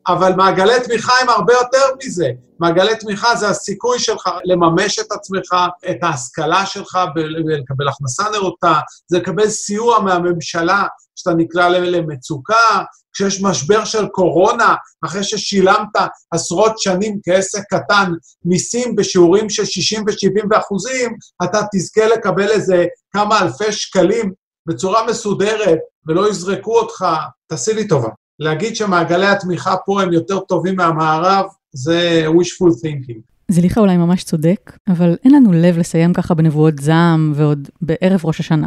אבל 0.08 0.32
מעגלי 0.32 0.80
תמיכה 0.84 1.12
הם 1.22 1.28
הרבה 1.28 1.52
יותר 1.52 1.84
מזה. 2.04 2.30
מעגלי 2.60 2.96
תמיכה 2.96 3.36
זה 3.36 3.48
הסיכוי 3.48 3.98
שלך 3.98 4.30
לממש 4.44 4.98
את 4.98 5.12
עצמך, 5.12 5.54
את 5.90 5.96
ההשכלה 6.02 6.66
שלך 6.66 6.98
ולקבל 7.16 7.88
הכנסה 7.88 8.24
נאותה, 8.32 8.78
זה 9.06 9.18
לקבל 9.18 9.48
סיוע 9.48 9.98
מהממשלה 9.98 10.84
כשאתה 11.16 11.34
נקלע 11.34 11.68
למצוקה, 11.68 12.82
כשיש 13.12 13.42
משבר 13.42 13.84
של 13.84 14.06
קורונה, 14.06 14.74
אחרי 15.04 15.24
ששילמת 15.24 15.88
עשרות 16.30 16.78
שנים 16.78 17.18
כעסק 17.24 17.62
קטן 17.70 18.12
מיסים 18.44 18.96
בשיעורים 18.96 19.50
של 19.50 19.64
60 19.64 20.04
ו-70 20.06 20.58
אחוזים, 20.58 21.16
אתה 21.44 21.60
תזכה 21.74 22.06
לקבל 22.06 22.50
איזה 22.50 22.84
כמה 23.12 23.42
אלפי 23.42 23.72
שקלים 23.72 24.32
בצורה 24.66 25.06
מסודרת, 25.06 25.78
ולא 26.06 26.30
יזרקו 26.30 26.78
אותך, 26.78 27.06
תעשי 27.46 27.74
לי 27.74 27.88
טובה. 27.88 28.08
להגיד 28.40 28.76
שמעגלי 28.76 29.26
התמיכה 29.26 29.76
פה 29.76 30.02
הם 30.02 30.12
יותר 30.12 30.40
טובים 30.40 30.76
מהמערב, 30.76 31.44
זה 31.72 32.26
wishful 32.26 32.70
thinking. 32.70 33.20
זליכה 33.48 33.80
אולי 33.80 33.96
ממש 33.96 34.24
צודק, 34.24 34.78
אבל 34.88 35.16
אין 35.24 35.34
לנו 35.34 35.52
לב 35.52 35.78
לסיים 35.78 36.12
ככה 36.12 36.34
בנבואות 36.34 36.78
זעם 36.78 37.32
ועוד 37.34 37.68
בערב 37.80 38.20
ראש 38.24 38.40
השנה. 38.40 38.66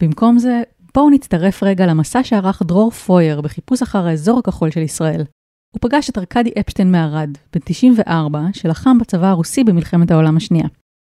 במקום 0.00 0.38
זה, 0.38 0.62
בואו 0.94 1.10
נצטרף 1.10 1.62
רגע 1.62 1.86
למסע 1.86 2.24
שערך 2.24 2.62
דרור 2.62 2.90
פויר 2.90 3.40
בחיפוש 3.40 3.82
אחר 3.82 4.06
האזור 4.06 4.38
הכחול 4.38 4.70
של 4.70 4.80
ישראל. 4.80 5.24
הוא 5.74 5.80
פגש 5.80 6.10
את 6.10 6.18
ארכדי 6.18 6.50
אפשטיין 6.60 6.92
מערד, 6.92 7.30
בן 7.52 7.60
94, 7.64 8.40
שלחם 8.52 8.98
בצבא 8.98 9.26
הרוסי 9.26 9.64
במלחמת 9.64 10.10
העולם 10.10 10.36
השנייה. 10.36 10.66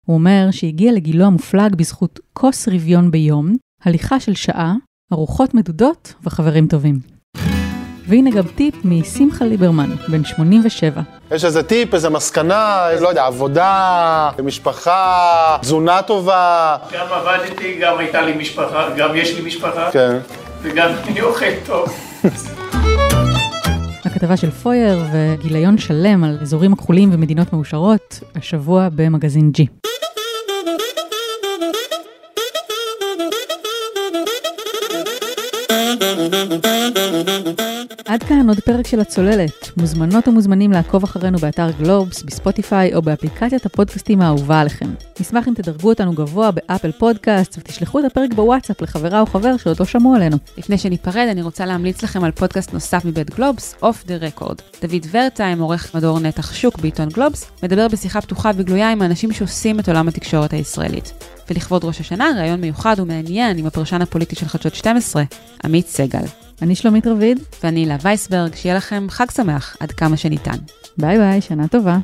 הוא 0.07 0.15
אומר 0.15 0.49
שהגיע 0.51 0.93
לגילו 0.93 1.25
המופלג 1.25 1.75
בזכות 1.77 2.21
כוס 2.33 2.69
רביון 2.69 3.11
ביום, 3.11 3.57
הליכה 3.83 4.21
של 4.21 4.35
שעה, 4.35 4.75
ארוחות 5.13 5.55
מדודות 5.55 6.15
וחברים 6.23 6.67
טובים. 6.67 7.18
והנה 8.09 8.31
גם 8.31 8.43
טיפ 8.55 8.75
משמחה 8.85 9.45
ליברמן, 9.45 9.91
בן 10.09 10.25
87. 10.25 11.01
יש 11.31 11.45
איזה 11.45 11.63
טיפ, 11.63 11.95
איזה 11.95 12.11
מסקנה, 12.11 12.87
לא 13.01 13.09
יודע, 13.09 13.25
עבודה, 13.27 14.31
משפחה, 14.45 15.57
תזונה 15.61 16.03
טובה. 16.03 16.77
גם 16.93 17.07
עבדתי, 17.11 17.79
גם 17.81 17.99
הייתה 17.99 18.23
לי 18.23 18.33
משפחה, 18.33 18.89
גם 18.97 19.17
יש 19.17 19.39
לי 19.39 19.47
משפחה. 19.47 19.91
כן. 19.93 20.19
וגם 20.63 20.91
אני 21.09 21.21
אוכל 21.21 21.47
טוב. 21.67 21.89
הכתבה 24.05 24.37
של 24.37 24.51
פויר 24.51 24.99
וגיליון 25.13 25.79
שלם 25.79 26.25
על 26.25 26.39
אזורים 26.43 26.73
הכחולים 26.73 27.11
ומדינות 27.13 27.53
מאושרות, 27.53 28.21
השבוע 28.37 28.89
במגזין 28.95 29.53
G. 29.59 29.89
עד 38.07 38.23
כאן 38.23 38.49
עוד 38.49 38.61
פרק 38.61 38.87
של 38.87 39.01
הצוללת. 39.01 39.71
מוזמנות 39.77 40.29
ומוזמנים 40.29 40.73
לעקוב 40.73 41.05
אחרינו 41.05 41.39
באתר 41.39 41.71
גלובס, 41.71 42.23
בספוטיפיי 42.23 42.95
או 42.95 43.03
באפליקציית 43.03 43.67
הפודקאסטים 43.67 44.21
האהובה 44.21 44.61
עליכם. 44.61 44.87
נשמח 45.21 45.49
אם 45.49 45.55
תדרגו 45.55 45.89
אותנו 45.89 46.13
גבוה 46.13 46.51
באפל 46.51 46.93
פודקאסט 46.93 47.59
ותשלחו 47.59 47.99
את 48.01 48.05
הפרק 48.05 48.35
בוואטסאפ 48.35 48.83
לחברה 48.83 49.21
או 49.21 49.27
חבר 49.27 49.57
שעוד 49.57 49.77
לא 49.81 49.87
שמעו 49.87 50.15
עלינו. 50.15 50.37
לפני 50.59 50.79
שניפרד, 50.79 51.29
אני 51.31 51.43
רוצה 51.43 51.67
להמליץ 51.67 52.03
לכם 52.03 52.25
על 52.25 52.31
פודקאסט 52.31 52.73
נוסף 52.73 53.05
מבית 53.05 53.31
גלובס, 53.31 53.75
Off 53.83 54.05
the 54.07 54.17
Record. 54.17 54.57
דוד 54.83 55.07
ורטהיים, 55.11 55.61
עורך 55.61 55.95
מדור 55.95 56.21
נתח 56.21 56.53
שוק 56.53 56.79
בעיתון 56.79 57.09
גלובס, 57.09 57.51
מדבר 57.63 57.89
בשיחה 57.89 58.21
פתוחה 58.21 58.51
וגלויה 58.57 58.93
עם 58.93 59.03
האנשים 59.03 59.33
שעושים 59.33 59.81
את 59.81 59.89
עולם 59.89 60.09
התקשורת 60.09 60.53
הישראלית. 60.53 61.38
ולכבוד 61.51 61.85
ראש 61.85 62.01
השנה, 62.01 62.31
ראיון 62.39 62.61
מיוחד 62.61 63.01
ומעניין 63.01 63.59
עם 63.59 63.67
הפרשן 63.67 64.03
הפוליטי 64.03 64.37
של 64.37 64.49
חדשות 64.49 64.75
12, 64.75 65.23
עמית 65.65 65.87
סגל. 65.87 66.25
אני 66.63 66.75
שלומית 66.75 67.07
רביד. 67.07 67.39
ואני 67.63 67.81
הילה 67.81 67.97
וייסברג, 68.03 68.55
שיהיה 68.55 68.75
לכם 68.75 69.07
חג 69.11 69.31
שמח 69.31 69.77
עד 69.81 69.93
כמה 69.93 70.17
שניתן. 70.17 70.57
ביי 70.99 71.19
ביי, 71.19 71.41
שנה 71.41 71.69
טובה. 71.69 71.99